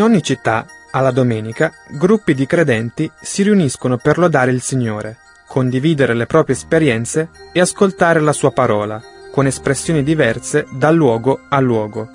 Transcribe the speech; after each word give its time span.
In 0.00 0.06
ogni 0.06 0.22
città, 0.22 0.64
alla 0.92 1.10
domenica, 1.10 1.70
gruppi 1.90 2.32
di 2.32 2.46
credenti 2.46 3.10
si 3.20 3.42
riuniscono 3.42 3.98
per 3.98 4.16
lodare 4.16 4.50
il 4.50 4.62
Signore, 4.62 5.18
condividere 5.46 6.14
le 6.14 6.24
proprie 6.24 6.56
esperienze 6.56 7.28
e 7.52 7.60
ascoltare 7.60 8.18
la 8.18 8.32
sua 8.32 8.50
parola, 8.50 8.98
con 9.30 9.44
espressioni 9.44 10.02
diverse 10.02 10.66
da 10.70 10.90
luogo 10.90 11.40
a 11.50 11.60
luogo. 11.60 12.08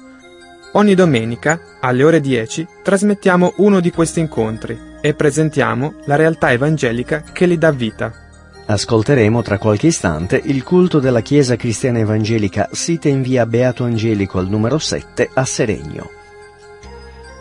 Ogni 0.71 0.95
domenica, 0.95 1.59
alle 1.79 2.03
ore 2.03 2.21
10, 2.21 2.67
trasmettiamo 2.81 3.53
uno 3.57 3.79
di 3.79 3.91
questi 3.91 4.19
incontri 4.19 4.75
e 4.99 5.13
presentiamo 5.13 5.93
la 6.05 6.15
realtà 6.15 6.51
evangelica 6.51 7.21
che 7.21 7.45
li 7.45 7.59
dà 7.59 7.69
vita. 7.69 8.11
Ascolteremo 8.65 9.43
tra 9.43 9.59
qualche 9.59 9.85
istante 9.85 10.41
il 10.43 10.63
culto 10.63 10.99
della 10.99 11.21
Chiesa 11.21 11.55
Cristiana 11.55 11.99
Evangelica 11.99 12.67
sita 12.71 13.09
in 13.09 13.21
via 13.21 13.45
Beato 13.45 13.83
Angelico 13.83 14.39
al 14.39 14.47
numero 14.47 14.79
7 14.79 15.29
a 15.31 15.45
Seregno. 15.45 16.23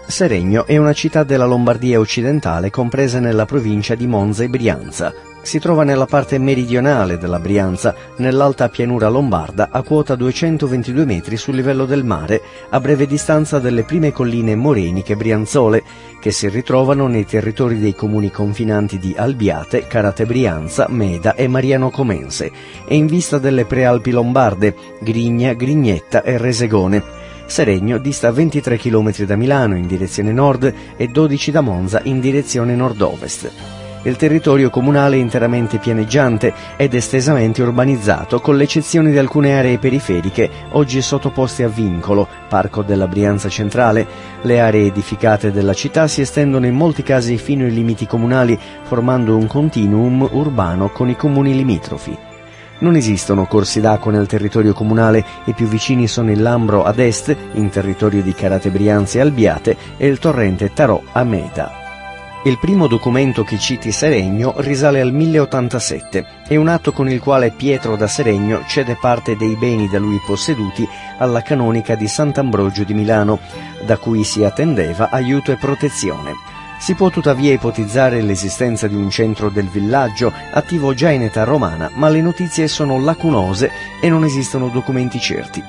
Seregno 0.06 0.66
è 0.66 0.76
una 0.76 0.92
città 0.92 1.24
della 1.24 1.46
Lombardia 1.46 1.98
occidentale 1.98 2.70
compresa 2.70 3.20
nella 3.20 3.46
provincia 3.46 3.94
di 3.94 4.06
Monza 4.06 4.44
e 4.44 4.48
Brianza. 4.48 5.12
Si 5.40 5.58
trova 5.58 5.82
nella 5.82 6.06
parte 6.06 6.38
meridionale 6.38 7.18
della 7.18 7.38
Brianza, 7.38 7.94
nell'alta 8.16 8.68
pianura 8.68 9.08
lombarda, 9.08 9.68
a 9.70 9.82
quota 9.82 10.14
222 10.14 11.04
metri 11.04 11.36
sul 11.36 11.54
livello 11.54 11.84
del 11.84 12.04
mare, 12.04 12.40
a 12.70 12.80
breve 12.80 13.06
distanza 13.06 13.58
dalle 13.58 13.82
prime 13.82 14.12
colline 14.12 14.54
moreniche 14.54 15.16
brianzole, 15.16 15.82
che 16.20 16.30
si 16.30 16.48
ritrovano 16.48 17.08
nei 17.08 17.26
territori 17.26 17.78
dei 17.78 17.94
comuni 17.94 18.30
confinanti 18.30 18.98
di 18.98 19.14
Albiate, 19.16 19.86
Carate 19.86 20.26
Brianza, 20.26 20.86
Meda 20.88 21.34
e 21.34 21.48
Mariano 21.48 21.90
Comense, 21.90 22.50
e 22.86 22.94
in 22.94 23.06
vista 23.06 23.38
delle 23.38 23.64
prealpi 23.64 24.12
lombarde, 24.12 24.74
Grigna, 25.00 25.52
Grignetta 25.54 26.22
e 26.22 26.38
Resegone 26.38 27.23
Seregno 27.46 27.98
dista 27.98 28.30
23 28.30 28.78
km 28.78 29.24
da 29.24 29.36
Milano 29.36 29.76
in 29.76 29.86
direzione 29.86 30.32
nord 30.32 30.72
e 30.96 31.08
12 31.08 31.50
da 31.50 31.60
Monza 31.60 32.00
in 32.04 32.20
direzione 32.20 32.74
nord-ovest. 32.74 33.50
Il 34.04 34.16
territorio 34.16 34.68
comunale 34.68 35.16
è 35.16 35.18
interamente 35.18 35.78
pianeggiante 35.78 36.52
ed 36.76 36.92
estesamente 36.92 37.62
urbanizzato, 37.62 38.38
con 38.40 38.56
l'eccezione 38.56 39.10
di 39.10 39.16
alcune 39.16 39.56
aree 39.56 39.78
periferiche, 39.78 40.50
oggi 40.72 41.00
sottoposte 41.00 41.64
a 41.64 41.68
vincolo, 41.68 42.28
Parco 42.48 42.82
della 42.82 43.08
Brianza 43.08 43.48
Centrale. 43.48 44.06
Le 44.42 44.60
aree 44.60 44.88
edificate 44.88 45.52
della 45.52 45.72
città 45.72 46.06
si 46.06 46.20
estendono 46.20 46.66
in 46.66 46.74
molti 46.74 47.02
casi 47.02 47.38
fino 47.38 47.64
ai 47.64 47.72
limiti 47.72 48.06
comunali, 48.06 48.58
formando 48.82 49.36
un 49.36 49.46
continuum 49.46 50.28
urbano 50.32 50.90
con 50.90 51.08
i 51.08 51.16
comuni 51.16 51.54
limitrofi. 51.54 52.33
Non 52.78 52.96
esistono 52.96 53.46
corsi 53.46 53.80
d'acqua 53.80 54.10
nel 54.10 54.26
territorio 54.26 54.72
comunale, 54.72 55.24
i 55.44 55.52
più 55.52 55.66
vicini 55.66 56.08
sono 56.08 56.30
il 56.30 56.42
Lambro 56.42 56.84
ad 56.84 56.98
est, 56.98 57.34
in 57.52 57.70
territorio 57.70 58.22
di 58.22 58.34
Carate 58.34 58.70
Brianze 58.70 59.18
e 59.18 59.20
Albiate, 59.20 59.76
e 59.96 60.06
il 60.06 60.18
torrente 60.18 60.72
Tarò 60.72 61.00
a 61.12 61.24
Meta. 61.24 61.82
Il 62.46 62.58
primo 62.58 62.88
documento 62.88 63.42
che 63.42 63.58
citi 63.58 63.90
Seregno 63.90 64.52
risale 64.58 65.00
al 65.00 65.12
1087. 65.12 66.26
È 66.46 66.56
un 66.56 66.68
atto 66.68 66.92
con 66.92 67.08
il 67.08 67.18
quale 67.18 67.52
Pietro 67.52 67.96
da 67.96 68.06
Seregno 68.06 68.64
cede 68.66 68.98
parte 69.00 69.34
dei 69.34 69.56
beni 69.56 69.88
da 69.88 69.98
lui 69.98 70.20
posseduti 70.26 70.86
alla 71.16 71.40
canonica 71.40 71.94
di 71.94 72.06
Sant'Ambrogio 72.06 72.84
di 72.84 72.92
Milano, 72.92 73.38
da 73.86 73.96
cui 73.96 74.24
si 74.24 74.44
attendeva 74.44 75.08
aiuto 75.08 75.52
e 75.52 75.56
protezione. 75.56 76.53
Si 76.84 76.92
può 76.92 77.08
tuttavia 77.08 77.50
ipotizzare 77.50 78.20
l'esistenza 78.20 78.86
di 78.88 78.94
un 78.94 79.08
centro 79.08 79.48
del 79.48 79.70
villaggio 79.70 80.30
attivo 80.52 80.92
già 80.92 81.08
in 81.08 81.22
età 81.22 81.42
romana, 81.42 81.90
ma 81.94 82.10
le 82.10 82.20
notizie 82.20 82.68
sono 82.68 83.00
lacunose 83.00 83.70
e 84.02 84.10
non 84.10 84.22
esistono 84.22 84.68
documenti 84.68 85.18
certi. 85.18 85.62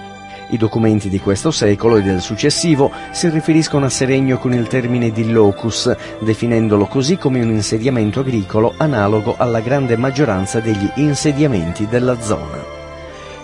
I 0.49 0.57
documenti 0.57 1.07
di 1.07 1.21
questo 1.21 1.51
secolo 1.51 1.95
e 1.95 2.01
del 2.01 2.19
successivo 2.19 2.91
si 3.11 3.29
riferiscono 3.29 3.85
a 3.85 3.89
Seregno 3.89 4.37
con 4.37 4.53
il 4.53 4.67
termine 4.67 5.09
di 5.11 5.31
locus, 5.31 5.95
definendolo 6.19 6.85
così 6.85 7.17
come 7.17 7.41
un 7.41 7.51
insediamento 7.51 8.19
agricolo 8.19 8.73
analogo 8.75 9.35
alla 9.37 9.61
grande 9.61 9.95
maggioranza 9.95 10.59
degli 10.59 10.91
insediamenti 10.95 11.87
della 11.87 12.19
zona. 12.19 12.61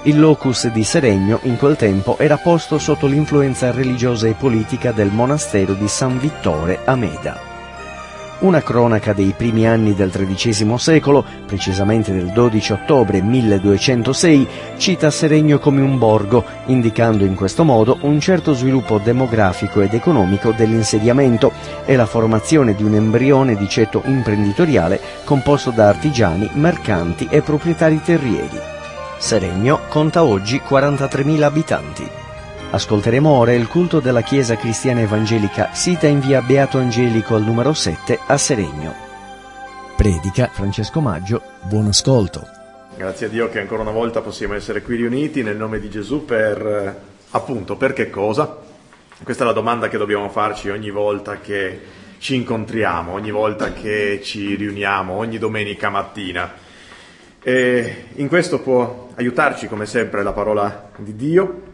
Il 0.01 0.19
locus 0.19 0.67
di 0.67 0.83
Seregno 0.83 1.39
in 1.43 1.55
quel 1.55 1.77
tempo 1.77 2.17
era 2.17 2.35
posto 2.35 2.77
sotto 2.77 3.07
l'influenza 3.07 3.71
religiosa 3.71 4.27
e 4.27 4.33
politica 4.33 4.91
del 4.91 5.09
monastero 5.09 5.73
di 5.73 5.87
San 5.87 6.19
Vittore 6.19 6.81
a 6.83 6.97
Meda. 6.97 7.50
Una 8.41 8.63
cronaca 8.63 9.13
dei 9.13 9.35
primi 9.37 9.67
anni 9.67 9.93
del 9.93 10.09
XIII 10.09 10.79
secolo, 10.79 11.23
precisamente 11.45 12.11
del 12.11 12.31
12 12.31 12.73
ottobre 12.73 13.21
1206, 13.21 14.47
cita 14.77 15.11
Seregno 15.11 15.59
come 15.59 15.81
un 15.81 15.99
borgo, 15.99 16.43
indicando 16.65 17.23
in 17.23 17.35
questo 17.35 17.63
modo 17.63 17.99
un 18.01 18.19
certo 18.19 18.55
sviluppo 18.55 18.97
demografico 18.97 19.81
ed 19.81 19.93
economico 19.93 20.53
dell'insediamento 20.53 21.51
e 21.85 21.95
la 21.95 22.07
formazione 22.07 22.73
di 22.73 22.81
un 22.81 22.95
embrione 22.95 23.55
di 23.55 23.69
ceto 23.69 24.01
imprenditoriale 24.05 24.99
composto 25.23 25.69
da 25.69 25.87
artigiani, 25.89 26.49
mercanti 26.53 27.27
e 27.29 27.43
proprietari 27.43 28.01
terrieri. 28.01 28.59
Seregno 29.19 29.81
conta 29.87 30.23
oggi 30.23 30.59
43.000 30.67 31.43
abitanti. 31.43 32.09
Ascolteremo 32.73 33.29
ora 33.29 33.51
il 33.51 33.67
culto 33.67 33.99
della 33.99 34.21
Chiesa 34.21 34.55
Cristiana 34.55 35.01
Evangelica 35.01 35.73
sita 35.73 36.07
in 36.07 36.21
via 36.21 36.41
Beato 36.41 36.77
Angelico 36.77 37.35
al 37.35 37.43
numero 37.43 37.73
7 37.73 38.17
a 38.27 38.37
Seregno. 38.37 38.95
Predica 39.97 40.47
Francesco 40.47 41.01
Maggio, 41.01 41.41
buon 41.63 41.87
ascolto. 41.87 42.47
Grazie 42.95 43.25
a 43.25 43.29
Dio 43.29 43.49
che 43.49 43.59
ancora 43.59 43.81
una 43.81 43.91
volta 43.91 44.21
possiamo 44.21 44.53
essere 44.53 44.81
qui 44.83 44.95
riuniti 44.95 45.43
nel 45.43 45.57
nome 45.57 45.81
di 45.81 45.89
Gesù 45.89 46.23
per, 46.23 46.65
eh, 46.65 46.95
appunto, 47.31 47.75
per 47.75 47.91
che 47.91 48.09
cosa? 48.09 48.59
Questa 49.21 49.43
è 49.43 49.45
la 49.45 49.51
domanda 49.51 49.89
che 49.89 49.97
dobbiamo 49.97 50.29
farci 50.29 50.69
ogni 50.69 50.91
volta 50.91 51.41
che 51.41 51.77
ci 52.19 52.35
incontriamo, 52.35 53.11
ogni 53.11 53.31
volta 53.31 53.73
che 53.73 54.21
ci 54.23 54.55
riuniamo, 54.55 55.11
ogni 55.13 55.37
domenica 55.37 55.89
mattina. 55.89 56.53
E 57.43 58.05
in 58.13 58.29
questo 58.29 58.61
può 58.61 59.09
aiutarci 59.15 59.67
come 59.67 59.85
sempre 59.85 60.23
la 60.23 60.31
parola 60.31 60.89
di 60.95 61.17
Dio, 61.17 61.70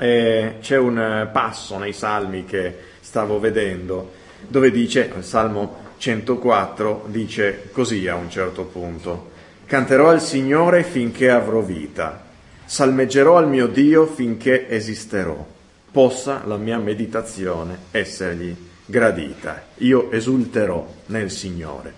eh, 0.00 0.54
c'è 0.62 0.78
un 0.78 1.28
passo 1.30 1.76
nei 1.76 1.92
salmi 1.92 2.46
che 2.46 2.74
stavo 3.00 3.38
vedendo 3.38 4.12
dove 4.48 4.70
dice, 4.70 5.12
il 5.14 5.22
Salmo 5.22 5.88
104 5.98 7.04
dice 7.08 7.68
così 7.70 8.08
a 8.08 8.14
un 8.14 8.30
certo 8.30 8.64
punto, 8.64 9.30
canterò 9.66 10.08
al 10.08 10.22
Signore 10.22 10.84
finché 10.84 11.28
avrò 11.28 11.60
vita, 11.60 12.24
salmeggerò 12.64 13.36
al 13.36 13.48
mio 13.48 13.66
Dio 13.66 14.06
finché 14.06 14.66
esisterò, 14.70 15.44
possa 15.90 16.42
la 16.46 16.56
mia 16.56 16.78
meditazione 16.78 17.76
essergli 17.90 18.56
gradita, 18.86 19.64
io 19.78 20.10
esulterò 20.10 20.86
nel 21.06 21.30
Signore. 21.30 21.92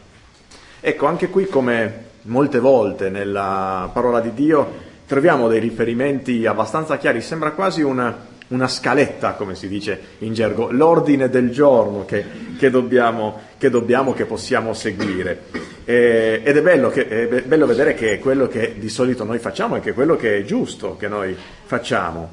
Ecco, 0.80 1.06
anche 1.06 1.28
qui 1.28 1.46
come 1.46 2.06
molte 2.22 2.58
volte 2.58 3.10
nella 3.10 3.88
parola 3.92 4.18
di 4.18 4.34
Dio 4.34 4.90
troviamo 5.12 5.46
dei 5.46 5.60
riferimenti 5.60 6.46
abbastanza 6.46 6.96
chiari, 6.96 7.20
sembra 7.20 7.50
quasi 7.50 7.82
una, 7.82 8.16
una 8.48 8.66
scaletta, 8.66 9.32
come 9.32 9.54
si 9.54 9.68
dice 9.68 10.00
in 10.20 10.32
gergo, 10.32 10.70
l'ordine 10.70 11.28
del 11.28 11.50
giorno 11.50 12.06
che, 12.06 12.24
che, 12.58 12.70
dobbiamo, 12.70 13.42
che 13.58 13.68
dobbiamo, 13.68 14.14
che 14.14 14.24
possiamo 14.24 14.72
seguire. 14.72 15.42
Eh, 15.84 16.40
ed 16.42 16.56
è 16.56 16.62
bello, 16.62 16.88
che, 16.88 17.06
è 17.08 17.42
bello 17.42 17.66
vedere 17.66 17.92
che 17.92 18.14
è 18.14 18.18
quello 18.20 18.48
che 18.48 18.76
di 18.78 18.88
solito 18.88 19.24
noi 19.24 19.38
facciamo 19.38 19.76
e 19.76 19.80
che 19.80 19.90
è 19.90 19.92
quello 19.92 20.16
che 20.16 20.38
è 20.38 20.44
giusto 20.44 20.96
che 20.96 21.08
noi 21.08 21.36
facciamo. 21.64 22.30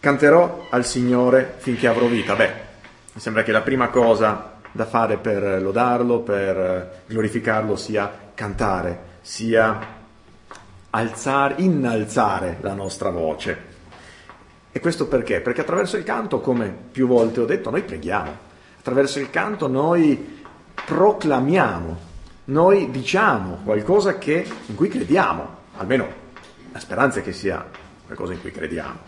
Canterò 0.00 0.68
al 0.70 0.86
Signore 0.86 1.56
finché 1.58 1.86
avrò 1.86 2.06
vita. 2.06 2.34
Beh, 2.34 2.50
mi 3.12 3.20
sembra 3.20 3.42
che 3.42 3.52
la 3.52 3.60
prima 3.60 3.88
cosa 3.88 4.54
da 4.72 4.86
fare 4.86 5.18
per 5.18 5.60
lodarlo, 5.60 6.20
per 6.20 7.02
glorificarlo, 7.04 7.76
sia 7.76 8.10
cantare, 8.34 8.98
sia 9.20 10.00
alzare, 10.94 11.56
innalzare 11.58 12.58
la 12.60 12.74
nostra 12.74 13.10
voce. 13.10 13.70
E 14.72 14.80
questo 14.80 15.06
perché? 15.06 15.40
Perché 15.40 15.60
attraverso 15.60 15.96
il 15.96 16.04
canto, 16.04 16.40
come 16.40 16.74
più 16.90 17.06
volte 17.06 17.40
ho 17.40 17.44
detto, 17.44 17.70
noi 17.70 17.82
preghiamo. 17.82 18.50
Attraverso 18.78 19.18
il 19.18 19.30
canto 19.30 19.68
noi 19.68 20.40
proclamiamo, 20.84 21.98
noi 22.44 22.90
diciamo 22.90 23.60
qualcosa 23.64 24.18
che, 24.18 24.46
in 24.66 24.74
cui 24.74 24.88
crediamo, 24.88 25.48
almeno 25.76 26.20
la 26.72 26.80
speranza 26.80 27.20
è 27.20 27.22
che 27.22 27.32
sia 27.32 27.64
qualcosa 28.06 28.32
in 28.32 28.40
cui 28.40 28.50
crediamo. 28.50 28.98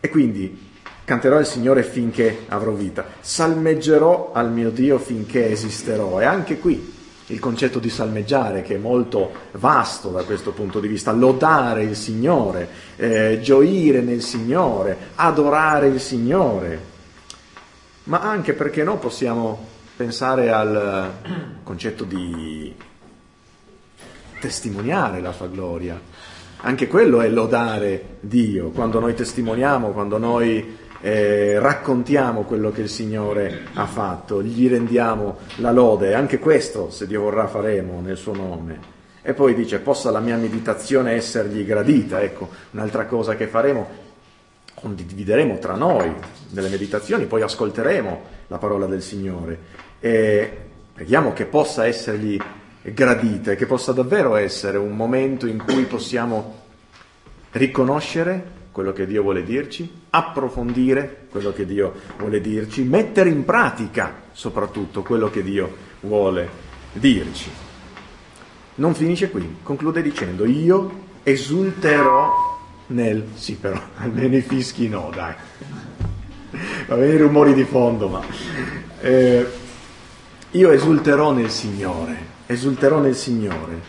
E 0.00 0.08
quindi 0.08 0.72
Canterò 1.04 1.38
il 1.38 1.44
Signore 1.44 1.82
finché 1.82 2.46
avrò 2.48 2.72
vita, 2.72 3.04
salmeggerò 3.20 4.32
al 4.32 4.50
mio 4.50 4.70
Dio 4.70 4.98
finché 4.98 5.50
esisterò. 5.50 6.18
E 6.18 6.24
anche 6.24 6.58
qui 6.58 6.94
il 7.28 7.38
concetto 7.38 7.78
di 7.78 7.88
salmeggiare, 7.88 8.62
che 8.62 8.74
è 8.74 8.78
molto 8.78 9.32
vasto 9.52 10.10
da 10.10 10.24
questo 10.24 10.52
punto 10.52 10.80
di 10.80 10.88
vista, 10.88 11.12
lodare 11.12 11.84
il 11.84 11.96
Signore, 11.96 12.68
eh, 12.96 13.40
gioire 13.40 14.02
nel 14.02 14.20
Signore, 14.20 14.96
adorare 15.14 15.88
il 15.88 16.00
Signore. 16.00 16.92
Ma 18.04 18.20
anche 18.20 18.52
perché 18.52 18.84
no 18.84 18.98
possiamo 18.98 19.72
pensare 19.96 20.50
al 20.50 21.12
concetto 21.62 22.04
di 22.04 22.74
testimoniare 24.40 25.20
la 25.20 25.32
sua 25.32 25.46
gloria. 25.46 25.98
Anche 26.58 26.86
quello 26.86 27.20
è 27.20 27.28
lodare 27.28 28.16
Dio, 28.20 28.70
quando 28.70 29.00
noi 29.00 29.14
testimoniamo, 29.14 29.90
quando 29.90 30.18
noi 30.18 30.82
eh, 31.04 31.58
raccontiamo 31.58 32.44
quello 32.44 32.72
che 32.72 32.80
il 32.80 32.88
Signore 32.88 33.66
ha 33.74 33.84
fatto, 33.84 34.42
gli 34.42 34.66
rendiamo 34.70 35.36
la 35.56 35.70
lode, 35.70 36.14
anche 36.14 36.38
questo, 36.38 36.88
se 36.88 37.06
Dio 37.06 37.20
vorrà, 37.20 37.46
faremo 37.46 38.00
nel 38.00 38.16
suo 38.16 38.34
nome. 38.34 38.92
E 39.20 39.34
poi 39.34 39.54
dice, 39.54 39.80
possa 39.80 40.10
la 40.10 40.20
mia 40.20 40.38
meditazione 40.38 41.12
essergli 41.12 41.62
gradita, 41.66 42.22
ecco, 42.22 42.48
un'altra 42.70 43.04
cosa 43.04 43.36
che 43.36 43.46
faremo, 43.48 43.86
condivideremo 44.72 45.58
tra 45.58 45.74
noi 45.74 46.10
nelle 46.52 46.70
meditazioni, 46.70 47.26
poi 47.26 47.42
ascolteremo 47.42 48.22
la 48.46 48.56
parola 48.56 48.86
del 48.86 49.02
Signore 49.02 49.58
e 50.00 50.56
preghiamo 50.94 51.34
che 51.34 51.44
possa 51.44 51.84
essergli 51.84 52.40
gradita 52.80 53.50
e 53.50 53.56
che 53.56 53.66
possa 53.66 53.92
davvero 53.92 54.36
essere 54.36 54.78
un 54.78 54.96
momento 54.96 55.46
in 55.46 55.62
cui 55.62 55.84
possiamo 55.84 56.62
riconoscere 57.50 58.62
quello 58.74 58.92
che 58.92 59.06
Dio 59.06 59.22
vuole 59.22 59.44
dirci, 59.44 59.88
approfondire 60.10 61.26
quello 61.30 61.52
che 61.52 61.64
Dio 61.64 61.92
vuole 62.18 62.40
dirci, 62.40 62.82
mettere 62.82 63.30
in 63.30 63.44
pratica 63.44 64.22
soprattutto 64.32 65.02
quello 65.02 65.30
che 65.30 65.44
Dio 65.44 65.76
vuole 66.00 66.48
dirci. 66.90 67.48
Non 68.74 68.96
finisce 68.96 69.30
qui, 69.30 69.58
conclude 69.62 70.02
dicendo 70.02 70.44
io 70.44 71.02
esulterò 71.22 72.32
nel... 72.88 73.24
sì 73.34 73.54
però, 73.54 73.80
almeno 73.98 74.34
i 74.34 74.40
fischi 74.40 74.88
no, 74.88 75.08
dai. 75.14 75.34
Va 76.88 76.96
bene 76.96 77.12
i 77.12 77.18
rumori 77.18 77.54
di 77.54 77.62
fondo, 77.62 78.08
ma... 78.08 78.22
Eh, 79.02 79.46
io 80.50 80.70
esulterò 80.72 81.30
nel 81.30 81.50
Signore, 81.50 82.16
esulterò 82.46 82.98
nel 82.98 83.14
Signore, 83.14 83.80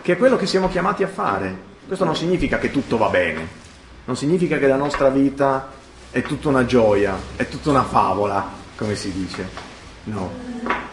che 0.00 0.14
è 0.14 0.16
quello 0.16 0.38
che 0.38 0.46
siamo 0.46 0.70
chiamati 0.70 1.02
a 1.02 1.08
fare. 1.08 1.66
Questo 1.86 2.06
non 2.06 2.16
significa 2.16 2.58
che 2.58 2.70
tutto 2.70 2.96
va 2.96 3.08
bene, 3.10 3.66
non 4.08 4.16
significa 4.16 4.56
che 4.56 4.66
la 4.66 4.76
nostra 4.76 5.10
vita 5.10 5.68
è 6.10 6.22
tutta 6.22 6.48
una 6.48 6.64
gioia, 6.64 7.14
è 7.36 7.46
tutta 7.46 7.68
una 7.68 7.84
favola, 7.84 8.42
come 8.74 8.94
si 8.94 9.12
dice. 9.12 9.46
No, 10.04 10.30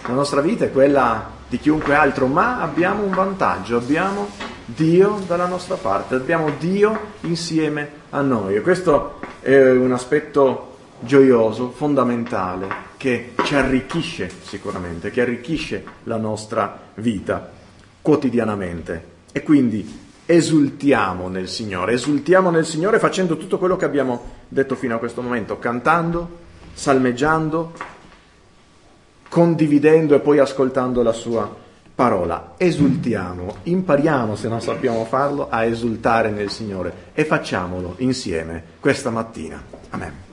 la 0.05 0.13
nostra 0.13 0.41
vita 0.41 0.65
è 0.65 0.71
quella 0.71 1.31
di 1.47 1.57
chiunque 1.57 1.95
altro, 1.95 2.27
ma 2.27 2.59
abbiamo 2.61 3.03
un 3.03 3.11
vantaggio, 3.11 3.77
abbiamo 3.77 4.27
Dio 4.65 5.23
dalla 5.25 5.47
nostra 5.47 5.75
parte, 5.75 6.15
abbiamo 6.15 6.49
Dio 6.59 7.13
insieme 7.21 7.89
a 8.09 8.19
noi 8.19 8.57
e 8.57 8.61
questo 8.61 9.21
è 9.39 9.71
un 9.71 9.93
aspetto 9.93 10.75
gioioso, 10.99 11.69
fondamentale, 11.69 12.67
che 12.97 13.31
ci 13.45 13.55
arricchisce 13.55 14.29
sicuramente, 14.41 15.09
che 15.09 15.21
arricchisce 15.21 15.85
la 16.03 16.17
nostra 16.17 16.77
vita 16.95 17.49
quotidianamente. 18.01 19.13
E 19.31 19.41
quindi 19.41 20.03
esultiamo 20.25 21.27
nel 21.27 21.47
Signore, 21.47 21.93
esultiamo 21.93 22.49
nel 22.49 22.65
Signore 22.65 22.99
facendo 22.99 23.37
tutto 23.37 23.57
quello 23.57 23.75
che 23.75 23.85
abbiamo 23.85 24.23
detto 24.47 24.75
fino 24.75 24.95
a 24.95 24.99
questo 24.99 25.21
momento, 25.21 25.59
cantando, 25.59 26.43
salmeggiando, 26.73 27.73
condividendo 29.29 30.15
e 30.15 30.19
poi 30.19 30.39
ascoltando 30.39 31.03
la 31.03 31.13
sua 31.13 31.63
parola. 31.93 32.53
Esultiamo, 32.57 33.57
impariamo 33.63 34.35
se 34.35 34.47
non 34.47 34.61
sappiamo 34.61 35.05
farlo 35.05 35.49
a 35.49 35.63
esultare 35.63 36.29
nel 36.29 36.49
Signore 36.49 37.11
e 37.13 37.23
facciamolo 37.23 37.95
insieme 37.97 38.63
questa 38.79 39.09
mattina. 39.09 39.61
Amen. 39.91 40.24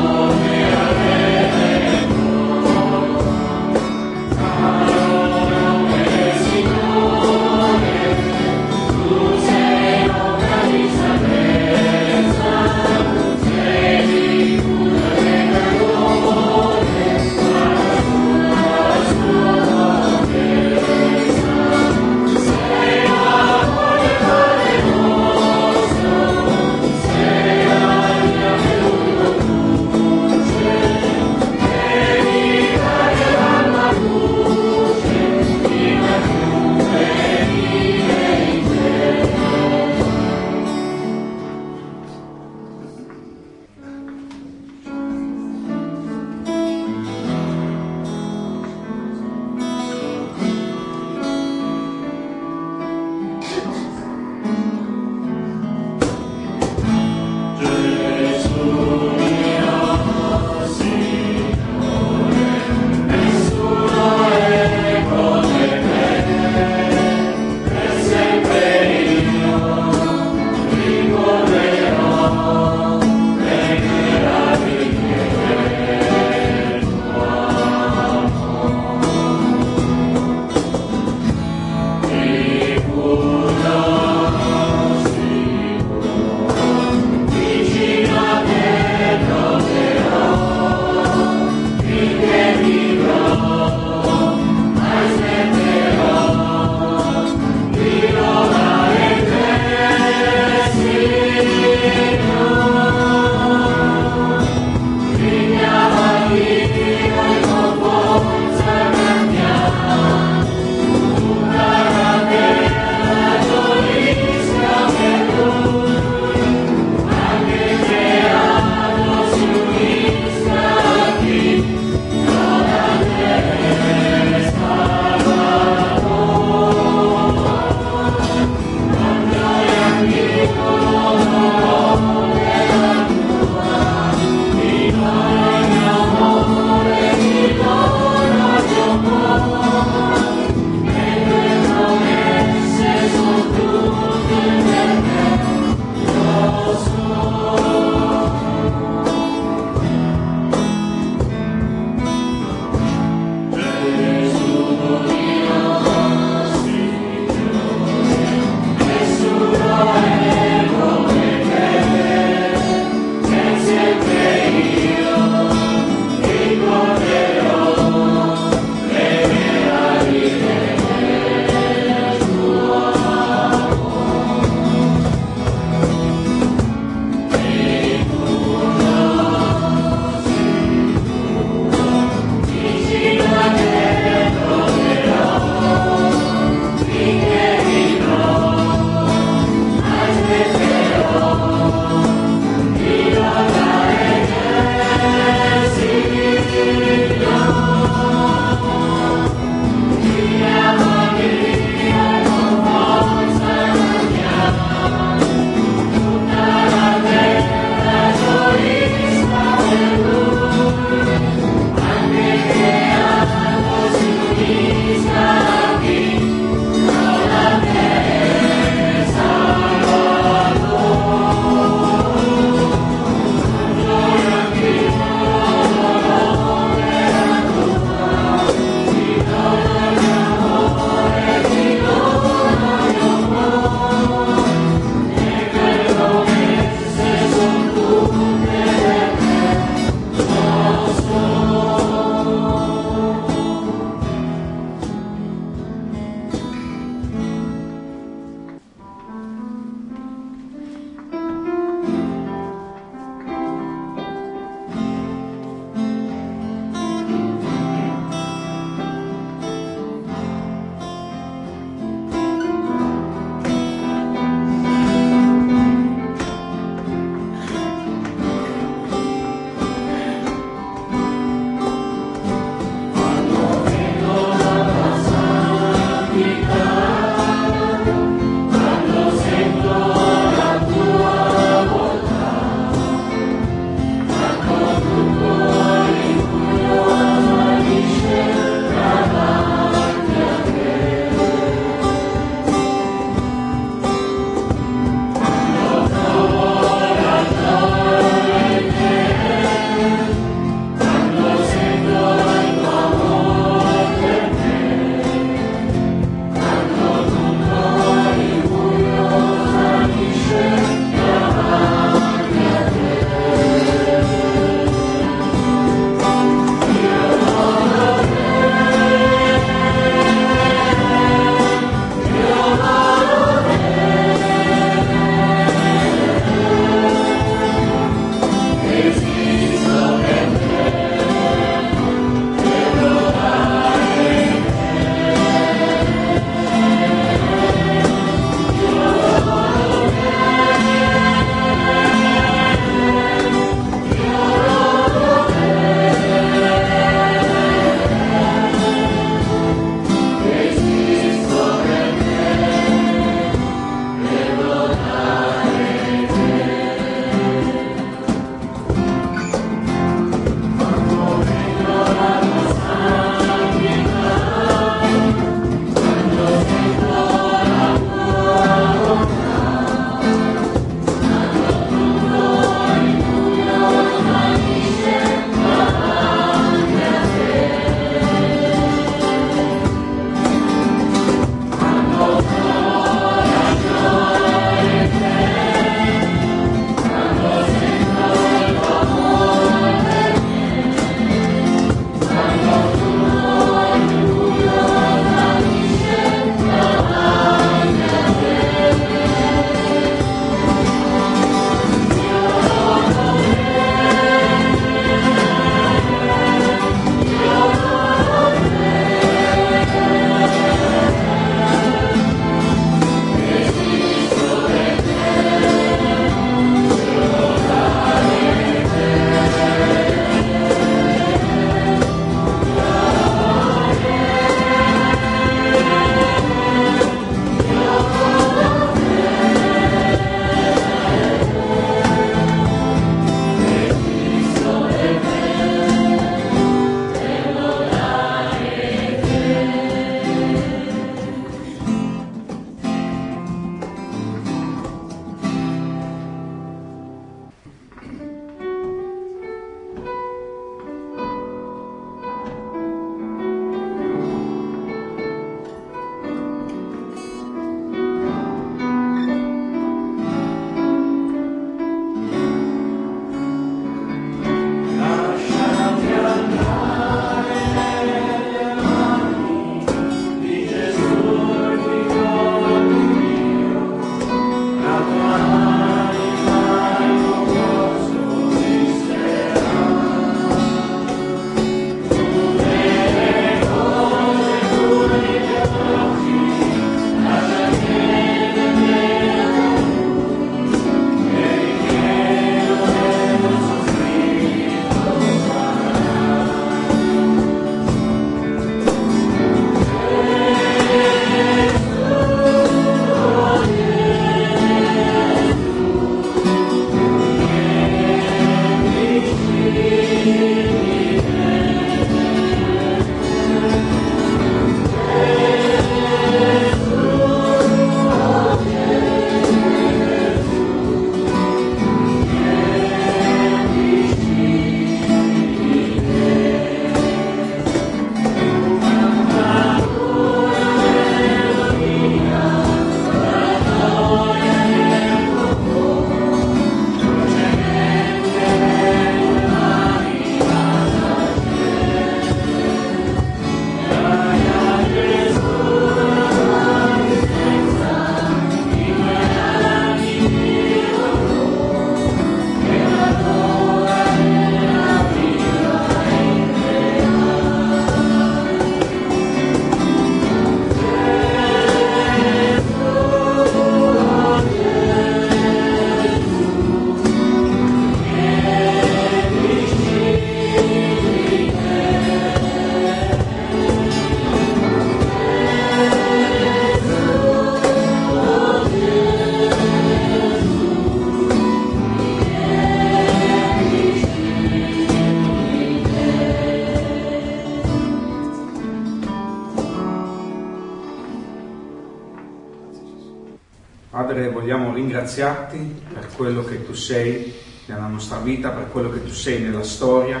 Ringraziarti 594.92 595.62
per 595.72 595.88
quello 595.96 596.22
che 596.22 596.44
tu 596.44 596.52
sei 596.52 597.14
nella 597.46 597.66
nostra 597.66 597.98
vita, 597.98 598.28
per 598.28 598.50
quello 598.50 598.70
che 598.70 598.84
tu 598.84 598.92
sei 598.92 599.22
nella 599.22 599.42
storia, 599.42 600.00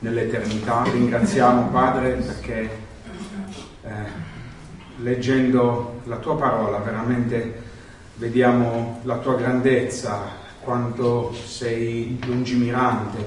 nell'eternità. 0.00 0.82
Ringraziamo 0.82 1.68
Padre 1.68 2.10
perché 2.14 2.70
eh, 3.84 3.90
leggendo 4.96 6.00
la 6.04 6.16
tua 6.16 6.36
parola 6.36 6.78
veramente 6.78 7.62
vediamo 8.16 9.00
la 9.04 9.18
tua 9.18 9.36
grandezza, 9.36 10.40
quanto 10.60 11.32
sei 11.32 12.18
lungimirante, 12.24 13.18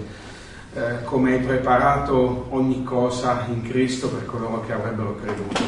eh, 0.74 1.04
come 1.06 1.34
hai 1.34 1.40
preparato 1.40 2.48
ogni 2.50 2.84
cosa 2.84 3.46
in 3.48 3.62
Cristo 3.64 4.10
per 4.10 4.26
coloro 4.26 4.66
che 4.66 4.74
avrebbero 4.74 5.16
creduto. 5.16 5.62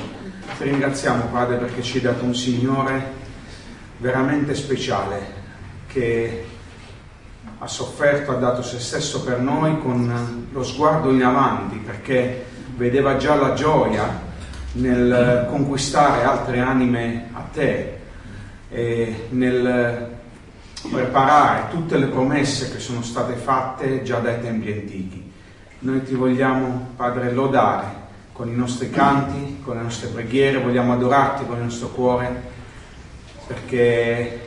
Ti 0.57 0.63
ringraziamo 0.63 1.25
Padre 1.31 1.55
perché 1.55 1.81
ci 1.81 1.97
hai 1.97 2.03
dato 2.03 2.25
un 2.25 2.35
Signore 2.35 3.25
veramente 3.97 4.55
speciale 4.55 5.45
che 5.87 6.45
ha 7.59 7.67
sofferto, 7.67 8.31
ha 8.31 8.35
dato 8.35 8.61
se 8.61 8.79
stesso 8.79 9.23
per 9.23 9.39
noi 9.39 9.79
con 9.79 10.47
lo 10.51 10.63
sguardo 10.63 11.11
in 11.11 11.23
avanti 11.23 11.77
perché 11.77 12.45
vedeva 12.75 13.17
già 13.17 13.35
la 13.35 13.53
gioia 13.53 14.25
nel 14.73 15.47
conquistare 15.49 16.23
altre 16.23 16.59
anime 16.59 17.29
a 17.33 17.41
te 17.51 17.97
e 18.69 19.27
nel 19.29 20.15
preparare 20.91 21.69
tutte 21.71 21.97
le 21.97 22.07
promesse 22.07 22.71
che 22.71 22.79
sono 22.79 23.01
state 23.01 23.33
fatte 23.33 24.03
già 24.03 24.19
dai 24.19 24.39
tempi 24.39 24.71
antichi. 24.71 25.31
Noi 25.79 26.03
ti 26.03 26.13
vogliamo, 26.13 26.89
Padre, 26.95 27.31
lodare 27.31 28.05
con 28.33 28.47
i 28.49 28.55
nostri 28.55 28.91
canti, 28.91 29.61
con 29.63 29.77
le 29.77 29.81
nostre 29.81 30.09
preghiere, 30.09 30.59
vogliamo 30.59 30.93
adorarti 30.93 31.45
con 31.47 31.57
il 31.57 31.63
nostro 31.63 31.87
cuore 31.87 32.55
perché 33.47 33.79
eh, 33.79 34.39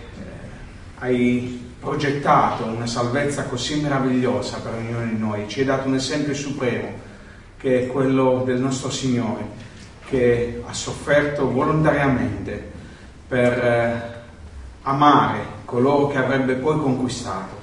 hai 0.99 1.69
progettato 1.81 2.65
una 2.65 2.87
salvezza 2.87 3.45
così 3.45 3.81
meravigliosa 3.81 4.59
per 4.59 4.75
ognuno 4.75 5.05
di 5.05 5.19
noi, 5.19 5.49
ci 5.49 5.61
hai 5.61 5.67
dato 5.67 5.89
un 5.89 5.95
esempio 5.95 6.35
supremo 6.35 7.09
che 7.57 7.85
è 7.85 7.87
quello 7.87 8.43
del 8.45 8.61
nostro 8.61 8.91
Signore 8.91 9.69
che 10.07 10.63
ha 10.67 10.73
sofferto 10.73 11.51
volontariamente 11.51 12.71
per 13.27 13.53
eh, 13.53 14.03
amare 14.83 15.59
coloro 15.65 16.09
che 16.09 16.19
avrebbe 16.19 16.55
poi 16.55 16.79
conquistato. 16.79 17.59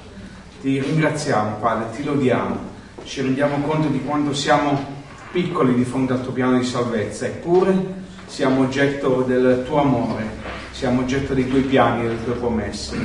Ti 0.62 0.80
ringraziamo 0.80 1.58
Padre, 1.58 1.96
ti 1.96 2.04
lodiamo, 2.04 2.58
ci 3.04 3.22
rendiamo 3.22 3.60
conto 3.68 3.90
di 3.90 4.04
quanto 4.04 4.34
siamo 4.34 4.96
piccoli 5.32 5.76
di 5.76 5.84
fronte 5.84 6.14
al 6.14 6.24
tuo 6.24 6.32
piano 6.32 6.58
di 6.58 6.66
salvezza, 6.66 7.26
eppure 7.26 8.06
siamo 8.26 8.62
oggetto 8.62 9.22
del 9.22 9.64
tuo 9.66 9.82
amore 9.82 10.47
siamo 10.78 11.02
oggetto 11.02 11.34
dei 11.34 11.48
tuoi 11.48 11.64
piani 11.64 12.02
e 12.02 12.08
delle 12.08 12.24
tue 12.24 12.34
promesse. 12.34 12.96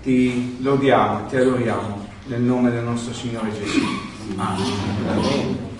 Ti 0.00 0.58
lodiamo, 0.60 1.26
ti 1.26 1.34
adoriamo 1.34 2.06
nel 2.26 2.40
nome 2.40 2.70
del 2.70 2.84
nostro 2.84 3.12
Signore 3.12 3.52
Gesù. 3.52 3.80
Amen. 4.36 5.74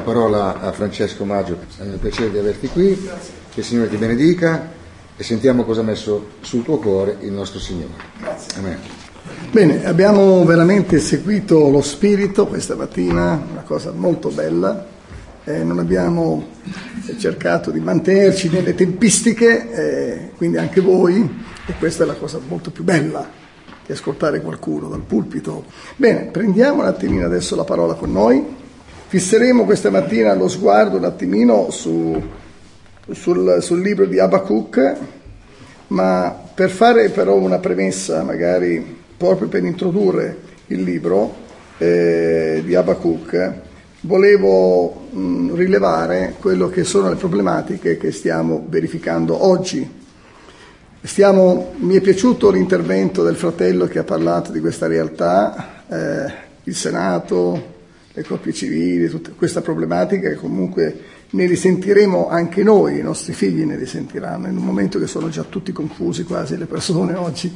Parola 0.00 0.60
a 0.60 0.72
Francesco 0.72 1.24
Maggio, 1.24 1.58
è 1.78 1.82
un 1.82 1.98
piacere 2.00 2.30
di 2.30 2.38
averti 2.38 2.68
qui, 2.68 2.96
che 3.52 3.60
il 3.60 3.64
Signore 3.64 3.90
ti 3.90 3.96
benedica 3.96 4.72
e 5.16 5.22
sentiamo 5.22 5.64
cosa 5.64 5.80
ha 5.80 5.84
messo 5.84 6.28
sul 6.40 6.62
tuo 6.62 6.78
cuore 6.78 7.16
il 7.20 7.32
nostro 7.32 7.58
Signore. 7.58 7.92
Grazie. 8.20 8.58
Amen. 8.58 8.78
Bene, 9.50 9.84
abbiamo 9.84 10.44
veramente 10.44 10.98
seguito 10.98 11.68
lo 11.68 11.82
spirito 11.82 12.46
questa 12.46 12.74
mattina, 12.74 13.40
una 13.50 13.62
cosa 13.62 13.92
molto 13.92 14.30
bella, 14.30 14.86
eh, 15.44 15.62
non 15.62 15.78
abbiamo 15.78 16.46
cercato 17.18 17.70
di 17.70 17.80
mantenerci 17.80 18.48
nelle 18.48 18.74
tempistiche, 18.74 19.70
eh, 19.70 20.30
quindi 20.36 20.56
anche 20.56 20.80
voi, 20.80 21.44
e 21.66 21.74
questa 21.78 22.04
è 22.04 22.06
la 22.06 22.14
cosa 22.14 22.40
molto 22.46 22.70
più 22.70 22.84
bella 22.84 23.28
di 23.84 23.92
ascoltare 23.92 24.40
qualcuno 24.40 24.88
dal 24.88 25.02
pulpito. 25.02 25.64
Bene, 25.96 26.24
prendiamo 26.30 26.82
un 26.82 26.88
attimino 26.88 27.24
adesso 27.24 27.54
la 27.56 27.64
parola 27.64 27.94
con 27.94 28.12
noi. 28.12 28.64
Fisseremo 29.08 29.64
questa 29.64 29.88
mattina 29.88 30.34
lo 30.34 30.48
sguardo 30.48 30.96
un 30.96 31.04
attimino 31.04 31.70
su, 31.70 32.20
sul, 33.12 33.58
sul, 33.60 33.80
libro 33.80 34.04
di 34.04 34.18
Abacuc, 34.18 34.96
ma 35.88 36.36
per 36.52 36.70
fare 36.70 37.10
però 37.10 37.36
una 37.36 37.60
premessa, 37.60 38.24
magari 38.24 38.84
proprio 39.16 39.46
per 39.46 39.62
introdurre 39.62 40.36
il 40.66 40.82
libro 40.82 41.32
eh, 41.78 42.62
di 42.64 42.74
Abacuc, 42.74 43.52
volevo 44.00 45.06
mh, 45.10 45.54
rilevare 45.54 46.34
quello 46.40 46.68
che 46.68 46.82
sono 46.82 47.08
le 47.08 47.14
problematiche 47.14 47.98
che 47.98 48.10
stiamo 48.10 48.66
verificando 48.68 49.46
oggi. 49.46 49.88
Stiamo, 51.00 51.74
mi 51.76 51.94
è 51.94 52.00
piaciuto 52.00 52.50
l'intervento 52.50 53.22
del 53.22 53.36
fratello 53.36 53.86
che 53.86 54.00
ha 54.00 54.04
parlato 54.04 54.50
di 54.50 54.58
questa 54.58 54.88
realtà, 54.88 55.84
eh, 55.88 56.32
il 56.64 56.74
Senato, 56.74 57.74
le 58.16 58.24
coppie 58.24 58.54
civili, 58.54 59.10
tutta 59.10 59.32
questa 59.36 59.60
problematica 59.60 60.30
che 60.30 60.36
comunque 60.36 61.00
ne 61.28 61.44
risentiremo 61.44 62.30
anche 62.30 62.62
noi, 62.62 62.98
i 62.98 63.02
nostri 63.02 63.34
figli 63.34 63.62
ne 63.62 63.76
risentiranno, 63.76 64.46
in 64.46 64.56
un 64.56 64.64
momento 64.64 64.98
che 64.98 65.06
sono 65.06 65.28
già 65.28 65.42
tutti 65.42 65.70
confusi 65.70 66.24
quasi 66.24 66.56
le 66.56 66.64
persone 66.64 67.12
oggi. 67.12 67.54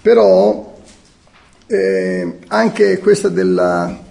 Però 0.00 0.78
eh, 1.66 2.38
anche 2.46 2.98
questa 3.00 3.28
della 3.28 4.02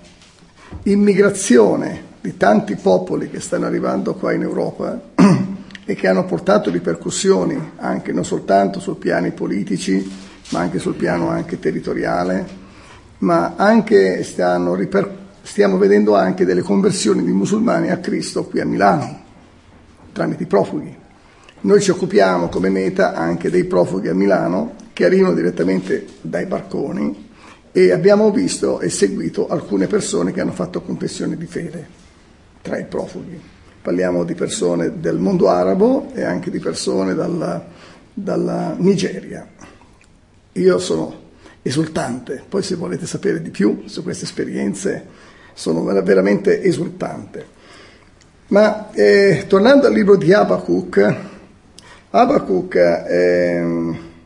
immigrazione 0.83 2.09
di 2.21 2.37
tanti 2.37 2.75
popoli 2.75 3.31
che 3.31 3.39
stanno 3.39 3.65
arrivando 3.65 4.13
qua 4.13 4.33
in 4.33 4.43
Europa 4.43 5.01
e 5.83 5.95
che 5.95 6.07
hanno 6.07 6.25
portato 6.25 6.69
ripercussioni 6.69 7.71
anche 7.77 8.11
non 8.11 8.23
soltanto 8.23 8.79
sul 8.79 8.97
piani 8.97 9.31
politici, 9.31 10.07
ma 10.49 10.59
anche 10.59 10.77
sul 10.77 10.93
piano 10.93 11.29
anche 11.29 11.57
territoriale, 11.57 12.59
ma 13.19 13.55
anche 13.55 14.21
stanno 14.21 14.75
ripercuotendo 14.75 15.20
stiamo 15.41 15.77
vedendo 15.77 16.15
anche 16.15 16.45
delle 16.45 16.62
conversioni 16.62 17.23
di 17.23 17.32
musulmani 17.32 17.89
a 17.89 17.97
Cristo 17.97 18.45
qui 18.45 18.60
a 18.60 18.65
Milano, 18.65 19.19
tramite 20.12 20.43
i 20.43 20.47
profughi. 20.47 20.95
Noi 21.62 21.82
ci 21.82 21.91
occupiamo 21.91 22.49
come 22.49 22.69
meta 22.69 23.13
anche 23.13 23.49
dei 23.49 23.65
profughi 23.65 24.08
a 24.08 24.13
Milano 24.13 24.75
che 24.93 25.06
arrivano 25.06 25.34
direttamente 25.34 26.06
dai 26.21 26.45
barconi 26.45 27.30
e 27.71 27.91
abbiamo 27.91 28.32
visto 28.32 28.80
e 28.80 28.89
seguito 28.89 29.47
alcune 29.47 29.88
persone 29.88 30.32
che 30.32 30.41
hanno 30.41 30.51
fatto 30.51 30.82
confessione 30.82 31.38
di 31.38 31.45
fede 31.45 31.88
tra 32.62 32.77
i 32.77 32.86
profughi. 32.86 33.39
Parliamo 33.82 34.23
di 34.23 34.36
persone 34.36 34.99
del 34.99 35.17
mondo 35.17 35.49
arabo 35.49 36.12
e 36.13 36.23
anche 36.23 36.51
di 36.51 36.60
persone 36.60 37.13
dalla, 37.13 37.65
dalla 38.13 38.75
Nigeria. 38.77 39.47
Io 40.54 40.80
sono 40.80 41.19
esultante, 41.62 42.43
poi 42.47 42.62
se 42.63 42.75
volete 42.75 43.06
sapere 43.06 43.41
di 43.41 43.49
più 43.49 43.84
su 43.86 44.04
queste 44.04 44.25
esperienze 44.25 45.30
sono 45.53 45.83
veramente 45.83 46.61
esultante. 46.61 47.59
Ma 48.47 48.91
eh, 48.91 49.45
tornando 49.47 49.87
al 49.87 49.93
libro 49.93 50.17
di 50.17 50.33
Abacuc, 50.33 51.15
Abacuc 52.09 52.75
è 52.75 53.63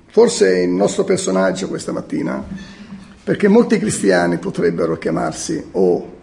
forse 0.07 0.59
il 0.59 0.69
nostro 0.69 1.03
personaggio 1.03 1.67
questa 1.67 1.91
mattina, 1.91 2.43
perché 3.23 3.47
molti 3.47 3.77
cristiani 3.77 4.37
potrebbero 4.37 4.97
chiamarsi 4.97 5.63
o 5.71 6.13